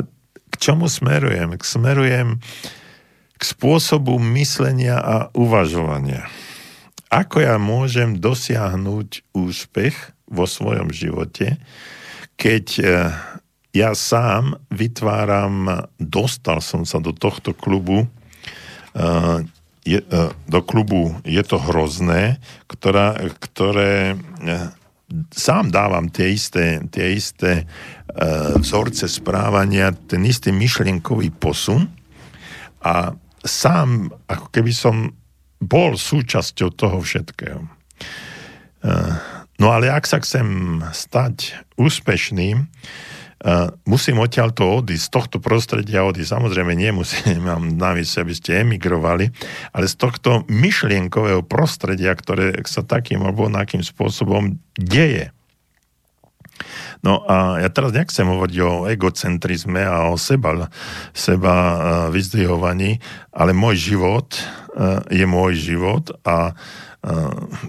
[0.49, 1.53] k čomu smerujem?
[1.61, 2.39] Smerujem
[3.35, 6.31] k spôsobu myslenia a uvažovania.
[7.11, 9.95] Ako ja môžem dosiahnuť úspech
[10.31, 11.59] vo svojom živote,
[12.35, 12.83] keď e,
[13.75, 18.07] ja sám vytváram, dostal som sa do tohto klubu,
[19.85, 22.41] je, eh, do klubu Je to hrozné,
[22.71, 24.71] ktorá, ktoré eh,
[25.29, 27.69] sám dávam tie isté, tie isté
[28.57, 31.91] vzorce správania, ten istý myšlienkový posun
[32.79, 33.11] a
[33.43, 35.13] sám, ako keby som
[35.59, 37.67] bol súčasťou toho všetkého.
[39.59, 42.71] No ale ak sa chcem stať úspešným,
[43.85, 46.39] musím odtiaľ to odísť, z tohto prostredia odísť.
[46.39, 49.29] Samozrejme, nemusím vám navíc, aby ste emigrovali,
[49.75, 55.35] ale z tohto myšlienkového prostredia, ktoré sa takým alebo onakým spôsobom deje.
[57.05, 60.73] No a ja teraz nechcem hovoriť o egocentrizme a o seba,
[61.13, 61.53] seba
[62.09, 62.97] vyzdvihovaní,
[63.29, 64.33] ale môj život
[65.13, 66.57] je môj život a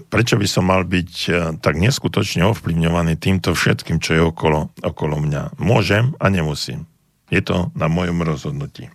[0.09, 1.31] prečo by som mal byť e,
[1.61, 5.61] tak neskutočne ovplyvňovaný týmto všetkým, čo je okolo, okolo mňa.
[5.61, 6.89] Môžem a nemusím.
[7.29, 8.89] Je to na mojom rozhodnutí.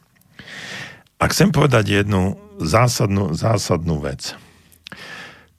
[1.23, 4.35] A chcem povedať jednu zásadnú, zásadnú vec.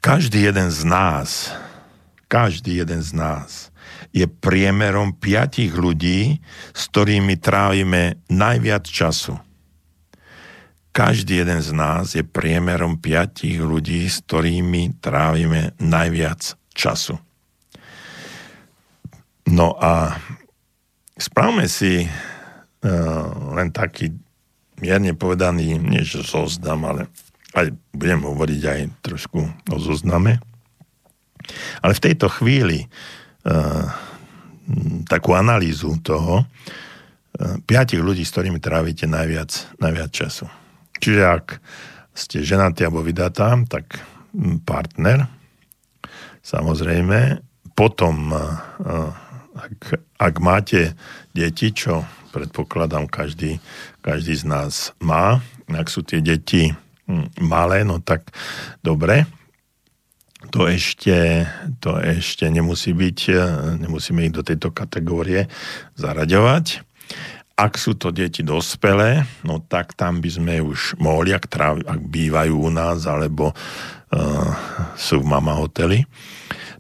[0.03, 1.55] Každý jeden z nás,
[2.27, 3.71] každý jeden z nás
[4.13, 6.37] je priemerom piatich ľudí,
[6.71, 9.41] s ktorými trávime najviac času
[10.93, 17.17] každý jeden z nás je priemerom piatich ľudí, s ktorými trávime najviac času.
[19.49, 20.21] No a
[21.17, 22.09] správme si uh,
[23.57, 24.13] len taký
[24.77, 27.09] mierne povedaný, nie že zoznam, ale
[27.57, 29.41] aj budem hovoriť aj trošku
[29.73, 30.37] o zozname.
[31.81, 32.85] Ale v tejto chvíli
[35.11, 36.47] takú analýzu toho, uh,
[37.65, 40.45] piatich ľudí, s ktorými trávite najviac, najviac času.
[41.01, 41.45] Čiže ak
[42.13, 43.97] ste ženatí alebo vydatá, tak
[44.63, 45.25] partner,
[46.45, 47.41] samozrejme.
[47.73, 48.29] Potom,
[49.57, 50.93] ak, ak máte
[51.33, 53.57] deti, čo predpokladám každý,
[54.05, 56.69] každý z nás má, ak sú tie deti
[57.41, 58.29] malé, no tak
[58.85, 59.25] dobre,
[60.53, 61.49] to ešte,
[61.81, 63.19] to ešte nemusí byť,
[63.81, 65.49] nemusíme ich do tejto kategórie
[65.97, 66.85] zaraďovať.
[67.57, 72.01] Ak sú to deti dospelé, no tak tam by sme už mohli, ak, tráv, ak
[72.05, 74.49] bývajú u nás, alebo uh,
[74.93, 76.05] sú v mama hoteli.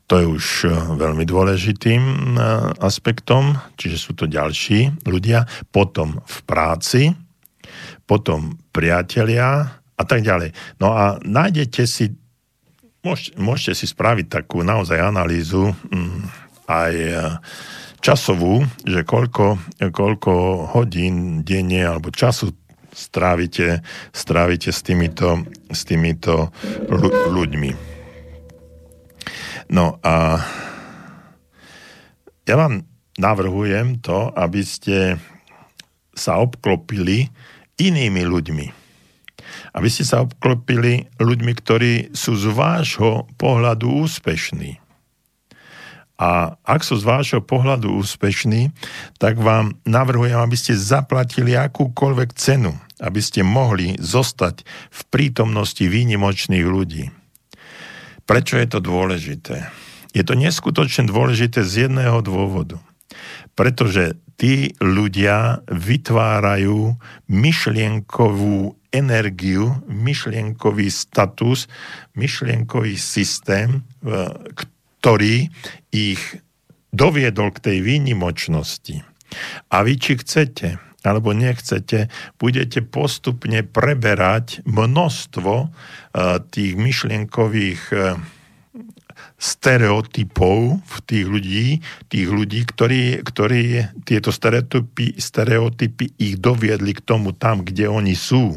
[0.09, 2.01] To je už uh, veľmi dôležitým
[2.33, 5.45] uh, aspektom, čiže sú to ďalší ľudia.
[5.69, 7.13] Potom v práci,
[8.09, 10.57] potom priatelia a tak ďalej.
[10.81, 12.17] No a nájdete si,
[13.03, 16.23] môžete, môžete si spraviť takú naozaj analýzu um,
[16.65, 17.37] aj uh,
[18.03, 20.31] časovú, že koľko, koľko
[20.75, 22.51] hodín denne alebo času
[22.91, 23.79] strávite,
[24.11, 26.51] strávite s týmito, s týmito
[27.31, 27.71] ľuďmi.
[29.71, 30.43] No a
[32.43, 32.83] ja vám
[33.15, 35.17] navrhujem to, aby ste
[36.13, 37.31] sa obklopili
[37.79, 38.82] inými ľuďmi.
[39.73, 44.83] Aby ste sa obklopili ľuďmi, ktorí sú z vášho pohľadu úspešní.
[46.23, 48.69] A ak sú z vášho pohľadu úspešní,
[49.17, 54.61] tak vám navrhujem, aby ste zaplatili akúkoľvek cenu, aby ste mohli zostať
[54.93, 57.09] v prítomnosti výnimočných ľudí.
[58.23, 59.67] Prečo je to dôležité?
[60.13, 62.77] Je to neskutočne dôležité z jedného dôvodu.
[63.57, 66.95] Pretože tí ľudia vytvárajú
[67.27, 71.65] myšlienkovú energiu, myšlienkový status,
[72.13, 73.81] myšlienkový systém,
[75.01, 75.49] ktorý
[75.89, 76.21] ich
[76.93, 79.01] doviedol k tej výnimočnosti.
[79.73, 82.07] A vy, či chcete, alebo nechcete,
[82.37, 85.69] budete postupne preberať množstvo uh,
[86.53, 88.21] tých myšlienkových uh,
[89.35, 91.67] stereotypov v tých ľudí,
[92.07, 93.63] tých ľudí, ktorí, ktorí
[94.07, 98.55] tieto stereotypy, stereotypy ich doviedli k tomu tam, kde oni sú.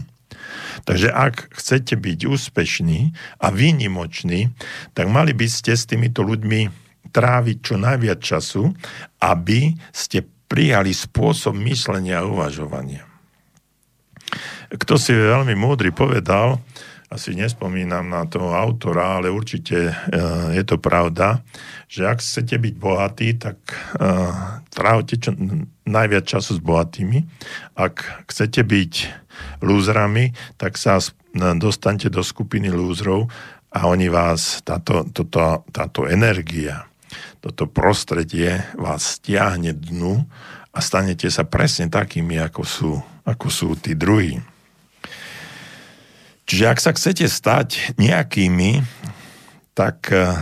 [0.84, 3.12] Takže ak chcete byť úspešní
[3.42, 4.52] a výnimoční,
[4.92, 6.68] tak mali by ste s týmito ľuďmi
[7.10, 8.76] tráviť čo najviac času,
[9.24, 13.02] aby ste prijali spôsob myslenia a uvažovania.
[14.66, 16.58] Kto si veľmi múdry povedal,
[17.06, 21.38] asi nespomínam na toho autora, ale určite uh, je to pravda,
[21.86, 23.58] že ak chcete byť bohatí, tak
[23.94, 25.30] uh, trávte čo,
[25.86, 27.22] najviac času s bohatými.
[27.78, 28.92] Ak chcete byť
[29.60, 31.00] lúzrami, tak sa
[31.34, 33.28] dostanete do skupiny lúzrov
[33.72, 36.88] a oni vás, táto, toto, táto energia,
[37.44, 40.24] toto prostredie vás stiahne dnu
[40.72, 42.92] a stanete sa presne takými, ako sú,
[43.24, 44.40] ako sú tí druhí.
[46.46, 48.86] Čiže ak sa chcete stať nejakými,
[49.74, 50.40] tak e,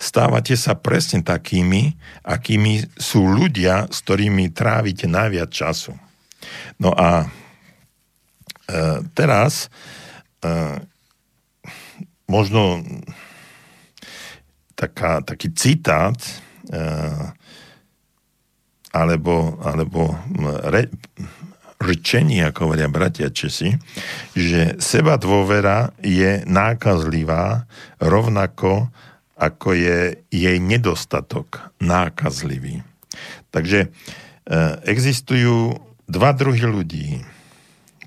[0.00, 1.92] stávate sa presne takými,
[2.24, 5.92] akými sú ľudia, s ktorými trávite najviac času.
[6.80, 7.28] No a
[9.14, 9.70] teraz
[10.42, 10.48] e,
[12.26, 12.82] možno
[14.74, 16.82] taká, taký citát e,
[18.90, 20.18] alebo, alebo
[20.66, 20.90] re,
[21.78, 23.76] rčenie, ako hovoria bratia Česi,
[24.32, 27.68] že seba dôvera je nákazlivá
[28.00, 28.90] rovnako
[29.36, 32.80] ako je jej nedostatok nákazlivý.
[33.52, 33.88] Takže e,
[34.88, 35.76] existujú
[36.08, 37.20] dva druhy ľudí.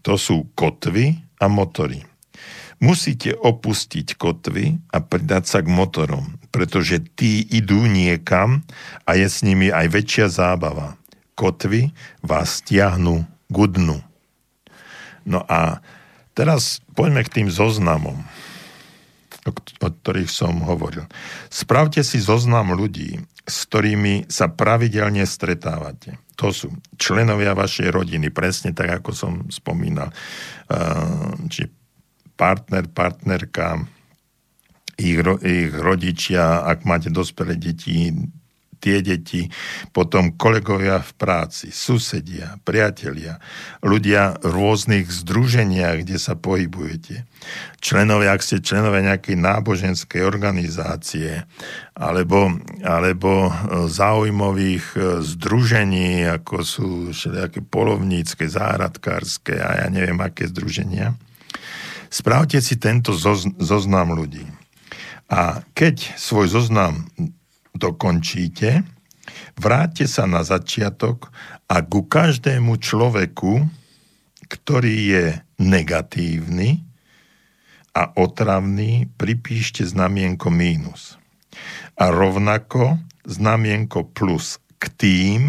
[0.08, 2.10] To sú kotvy a motory
[2.80, 8.64] musíte opustiť kotvy a pridať sa k motorom, pretože tí idú niekam
[9.04, 10.96] a je s nimi aj väčšia zábava.
[11.36, 11.92] Kotvy
[12.24, 14.00] vás stiahnu k dnu.
[15.28, 15.84] No a
[16.36, 18.24] teraz poďme k tým zoznamom,
[19.50, 21.10] o, ktorých som hovoril.
[21.50, 26.22] Spravte si zoznam ľudí, s ktorými sa pravidelne stretávate.
[26.38, 30.14] To sú členovia vašej rodiny, presne tak, ako som spomínal.
[31.50, 31.68] Či
[32.40, 33.84] partner, partnerka,
[34.96, 38.16] ich, ich rodičia, ak máte dospelé deti,
[38.80, 39.52] tie deti,
[39.92, 43.38] potom kolegovia v práci, susedia, priatelia,
[43.84, 47.28] ľudia v rôznych združeniach, kde sa pohybujete,
[47.84, 51.44] členovia, ak ste členovia nejakej náboženskej organizácie,
[52.00, 53.52] alebo, alebo
[53.92, 61.20] záujmových združení, ako sú všelijaké polovnícke, záhradkárske a ja neviem, aké združenia,
[62.10, 63.14] Spravte si tento
[63.62, 64.42] zoznam ľudí.
[65.30, 67.06] A keď svoj zoznam
[67.76, 68.84] dokončíte,
[69.60, 71.30] vráťte sa na začiatok
[71.70, 73.68] a ku každému človeku,
[74.50, 75.26] ktorý je
[75.62, 76.82] negatívny
[77.94, 81.20] a otravný, pripíšte znamienko mínus.
[82.00, 82.98] A rovnako
[83.28, 85.42] znamienko plus k tým,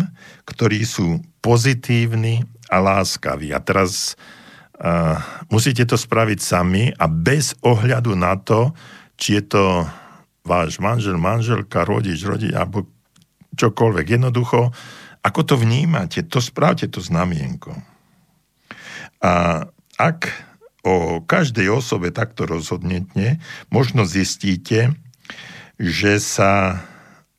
[0.44, 3.55] ktorí sú pozitívni a láskaví.
[3.55, 4.18] A teraz
[4.80, 5.20] Uh,
[5.52, 8.72] musíte to spraviť sami a bez ohľadu na to,
[9.20, 9.84] či je to
[10.45, 12.89] váš manžel, manželka, rodič, rodič, alebo
[13.57, 14.07] čokoľvek.
[14.21, 14.73] Jednoducho,
[15.21, 17.77] ako to vnímate, to spravte to znamienko.
[19.21, 19.65] A
[20.01, 20.33] ak
[20.81, 23.37] o každej osobe takto rozhodnete,
[23.69, 24.97] možno zistíte,
[25.77, 26.81] že sa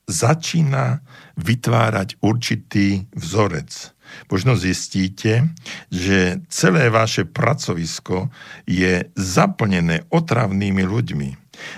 [0.06, 1.02] začína
[1.42, 3.94] vytvárať určitý vzorec
[4.28, 5.52] možno zistíte,
[5.92, 8.32] že celé vaše pracovisko
[8.68, 11.30] je zaplnené otravnými ľuďmi.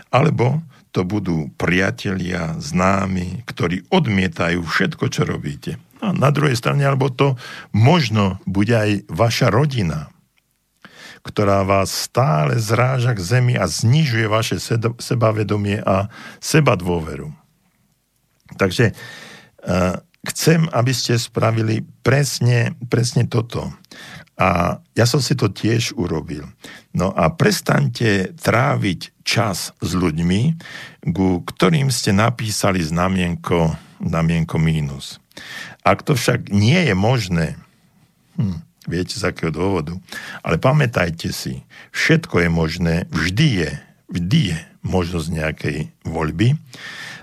[0.10, 0.62] Alebo
[0.94, 5.82] to budú priatelia, známi, ktorí odmietajú všetko, čo robíte.
[6.06, 7.34] A na druhej strane, alebo to
[7.74, 10.14] možno bude aj vaša rodina,
[11.26, 14.62] ktorá vás stále zráža k zemi a znižuje vaše
[15.02, 17.34] sebavedomie a seba dôveru.
[18.54, 19.98] Takže uh,
[20.30, 23.72] chcem, aby ste spravili presne, presne toto.
[24.44, 26.44] A ja som si to tiež urobil.
[26.92, 30.42] No a prestaňte tráviť čas s ľuďmi,
[31.16, 33.72] ku ktorým ste napísali znamienko,
[34.04, 35.24] znamienko mínus.
[35.88, 37.56] Ak to však nie je možné,
[38.36, 39.96] hm, viete z akého dôvodu,
[40.44, 41.64] ale pamätajte si,
[41.96, 43.72] všetko je možné, vždy je,
[44.12, 46.60] vždy je možnosť nejakej voľby,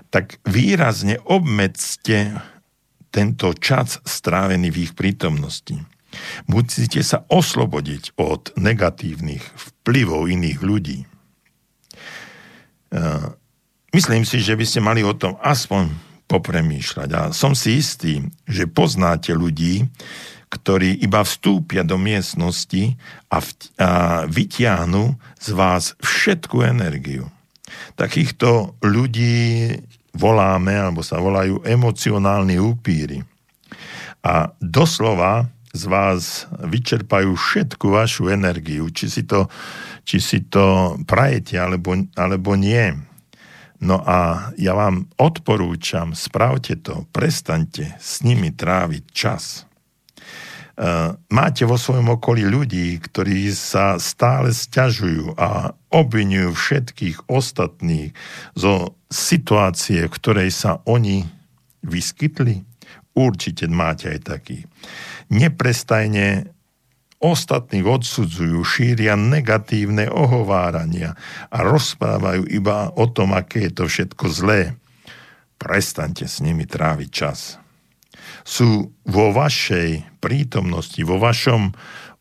[0.09, 2.41] tak výrazne obmedzte
[3.13, 5.77] tento čas strávený v ich prítomnosti.
[6.47, 10.99] Musíte sa oslobodiť od negatívnych vplyvov iných ľudí.
[13.95, 15.91] myslím si, že by ste mali o tom aspoň
[16.27, 17.09] popremýšľať.
[17.11, 19.87] A som si istý, že poznáte ľudí,
[20.51, 22.99] ktorí iba vstúpia do miestnosti
[23.31, 23.91] a, v, a
[24.27, 27.31] vytiahnu z vás všetku energiu.
[27.95, 29.79] Takýchto ľudí
[30.11, 33.23] voláme, alebo sa volajú emocionálni upíry.
[34.21, 39.47] A doslova z vás vyčerpajú všetku vašu energiu, či si to,
[40.03, 42.91] či si to prajete alebo, alebo nie.
[43.81, 49.65] No a ja vám odporúčam, spravte to, prestaňte s nimi tráviť čas.
[50.81, 58.15] Uh, máte vo svojom okolí ľudí, ktorí sa stále stiažujú a obvinujú všetkých ostatných
[58.55, 61.27] zo situácie, v ktorej sa oni
[61.83, 62.63] vyskytli?
[63.11, 64.63] Určite máte aj taký.
[65.31, 66.51] Neprestajne
[67.23, 71.15] ostatných odsudzujú, šíria negatívne ohovárania
[71.47, 74.75] a rozprávajú iba o tom, aké je to všetko zlé.
[75.55, 77.61] Prestaňte s nimi tráviť čas.
[78.43, 81.71] Sú vo vašej prítomnosti, vo vašom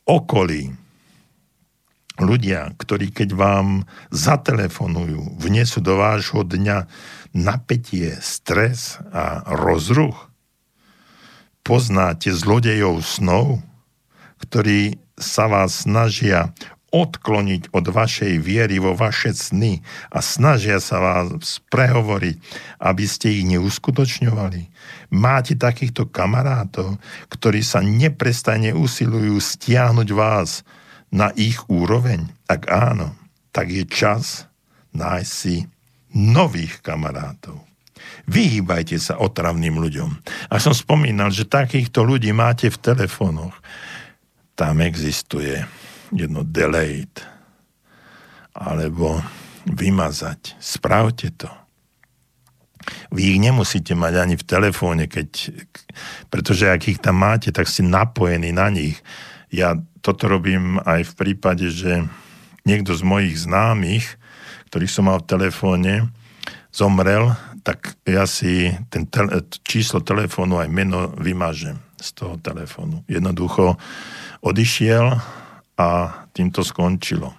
[0.04, 0.70] okolí
[2.20, 6.86] ľudia, ktorí keď vám zatelefonujú, vnesú do vášho dňa
[7.34, 10.29] napätie, stres a rozruch,
[11.62, 13.60] poznáte zlodejov snov,
[14.40, 16.52] ktorí sa vás snažia
[16.90, 19.78] odkloniť od vašej viery vo vaše sny
[20.10, 22.36] a snažia sa vás prehovoriť,
[22.82, 24.62] aby ste ich neuskutočňovali.
[25.14, 26.98] Máte takýchto kamarátov,
[27.30, 30.66] ktorí sa neprestane usilujú stiahnuť vás
[31.14, 32.26] na ich úroveň?
[32.50, 33.14] Ak áno,
[33.54, 34.50] tak je čas
[34.90, 35.62] nájsť si
[36.10, 37.69] nových kamarátov.
[38.30, 40.10] Vyhýbajte sa otravným ľuďom.
[40.54, 43.58] A som spomínal, že takýchto ľudí máte v telefónoch
[44.60, 45.56] tam existuje
[46.12, 47.24] jedno delete
[48.52, 49.24] alebo
[49.64, 50.60] vymazať.
[50.60, 51.48] Spravte to.
[53.08, 55.48] Vy ich nemusíte mať ani v telefóne, keď,
[56.28, 59.00] pretože ak ich tam máte, tak ste napojení na nich.
[59.48, 62.04] Ja toto robím aj v prípade, že
[62.68, 64.20] niekto z mojich známych,
[64.68, 66.12] ktorých som mal v telefóne,
[66.68, 69.32] zomrel, tak ja si ten tel-
[69.64, 73.04] číslo telefónu aj meno vymažem z toho telefónu.
[73.04, 73.76] Jednoducho
[74.40, 75.20] odišiel
[75.76, 75.88] a
[76.32, 77.36] tým to skončilo.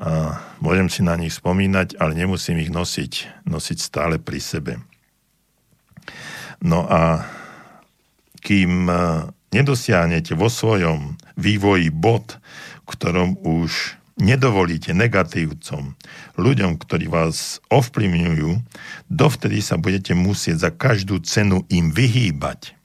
[0.00, 4.72] A môžem si na nich spomínať, ale nemusím ich nosiť, nosiť stále pri sebe.
[6.64, 7.28] No a
[8.40, 8.96] kým e,
[9.52, 12.40] nedosiahnete vo svojom vývoji bod,
[12.84, 15.96] v ktorom už nedovolíte negatívcom,
[16.36, 18.50] ľuďom, ktorí vás ovplyvňujú,
[19.08, 22.80] dovtedy sa budete musieť za každú cenu im vyhýbať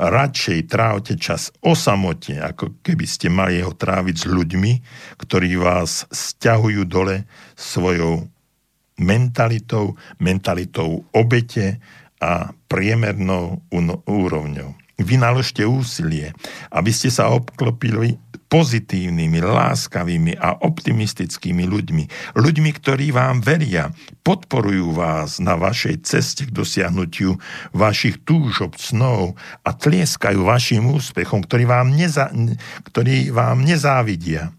[0.00, 4.72] radšej trávte čas o samote, ako keby ste mali ho tráviť s ľuďmi,
[5.20, 8.24] ktorí vás stiahujú dole svojou
[8.96, 11.76] mentalitou, mentalitou obete
[12.20, 13.60] a priemernou
[14.08, 14.72] úrovňou.
[15.00, 16.32] Vynaložte úsilie,
[16.68, 18.20] aby ste sa obklopili
[18.50, 22.34] pozitívnymi, láskavými a optimistickými ľuďmi.
[22.34, 23.94] Ľuďmi, ktorí vám veria,
[24.26, 27.38] podporujú vás na vašej ceste k dosiahnutiu
[27.70, 32.26] vašich túžob, snov a tlieskajú vašim úspechom, ktorí vám, neza,
[32.90, 34.50] ktorí vám nezávidia.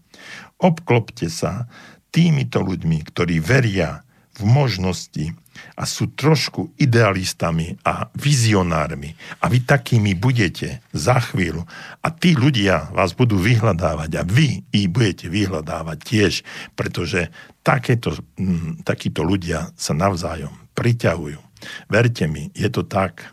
[0.56, 1.68] Obklopte sa
[2.08, 4.00] týmito ľuďmi, ktorí veria
[4.40, 5.36] v možnosti
[5.76, 9.16] a sú trošku idealistami a vizionármi.
[9.40, 11.64] A vy takými budete za chvíľu.
[12.04, 16.32] A tí ľudia vás budú vyhľadávať a vy ich budete vyhľadávať tiež,
[16.76, 17.32] pretože
[17.64, 21.40] takéto, m, takíto ľudia sa navzájom priťahujú.
[21.88, 23.32] Verte mi, je to tak.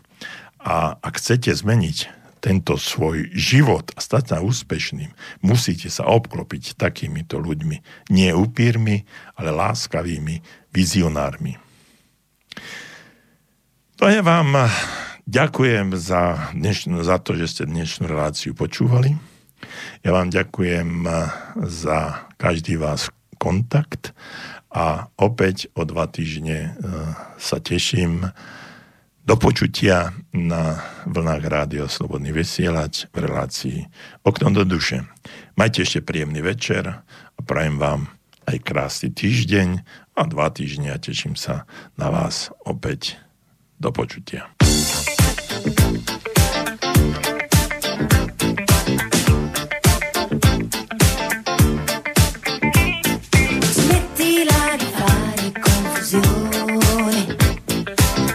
[0.60, 5.12] A ak chcete zmeniť tento svoj život a stať sa úspešným,
[5.44, 8.08] musíte sa obklopiť takýmito ľuďmi.
[8.12, 9.04] Nie upírmi,
[9.36, 10.40] ale láskavými
[10.72, 11.69] vizionármi.
[14.00, 14.56] To ja vám
[15.28, 19.12] ďakujem za, dnešnú, za to, že ste dnešnú reláciu počúvali.
[20.00, 21.04] Ja vám ďakujem
[21.68, 24.16] za každý vás kontakt
[24.72, 26.70] a opäť o dva týždne e,
[27.36, 28.24] sa teším
[29.28, 33.84] do počutia na vlnách rádio Slobodný vysielač v relácii
[34.24, 35.04] Okno do duše.
[35.60, 38.08] Majte ešte príjemný večer a prajem vám
[38.48, 39.84] aj krásny týždeň
[40.16, 41.68] a dva týždne a teším sa
[42.00, 43.20] na vás opäť
[43.80, 44.46] do počutia.
[53.72, 57.36] Smettila di fare confusione,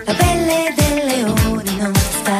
[0.05, 2.39] la pelle del leone non sta.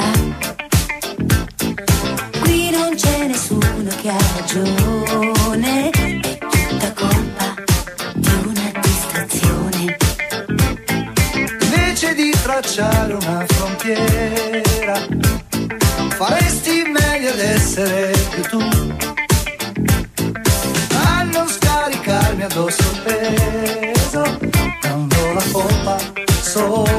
[2.42, 5.35] Qui non c'è nessuno che ha ragione,
[13.86, 15.08] frontiera.
[16.16, 18.60] Faresti meglio ad essere più tu.
[20.94, 24.40] A non scaricarmi addosso il peso.
[24.84, 25.98] Non do la colpa,
[26.42, 26.95] solo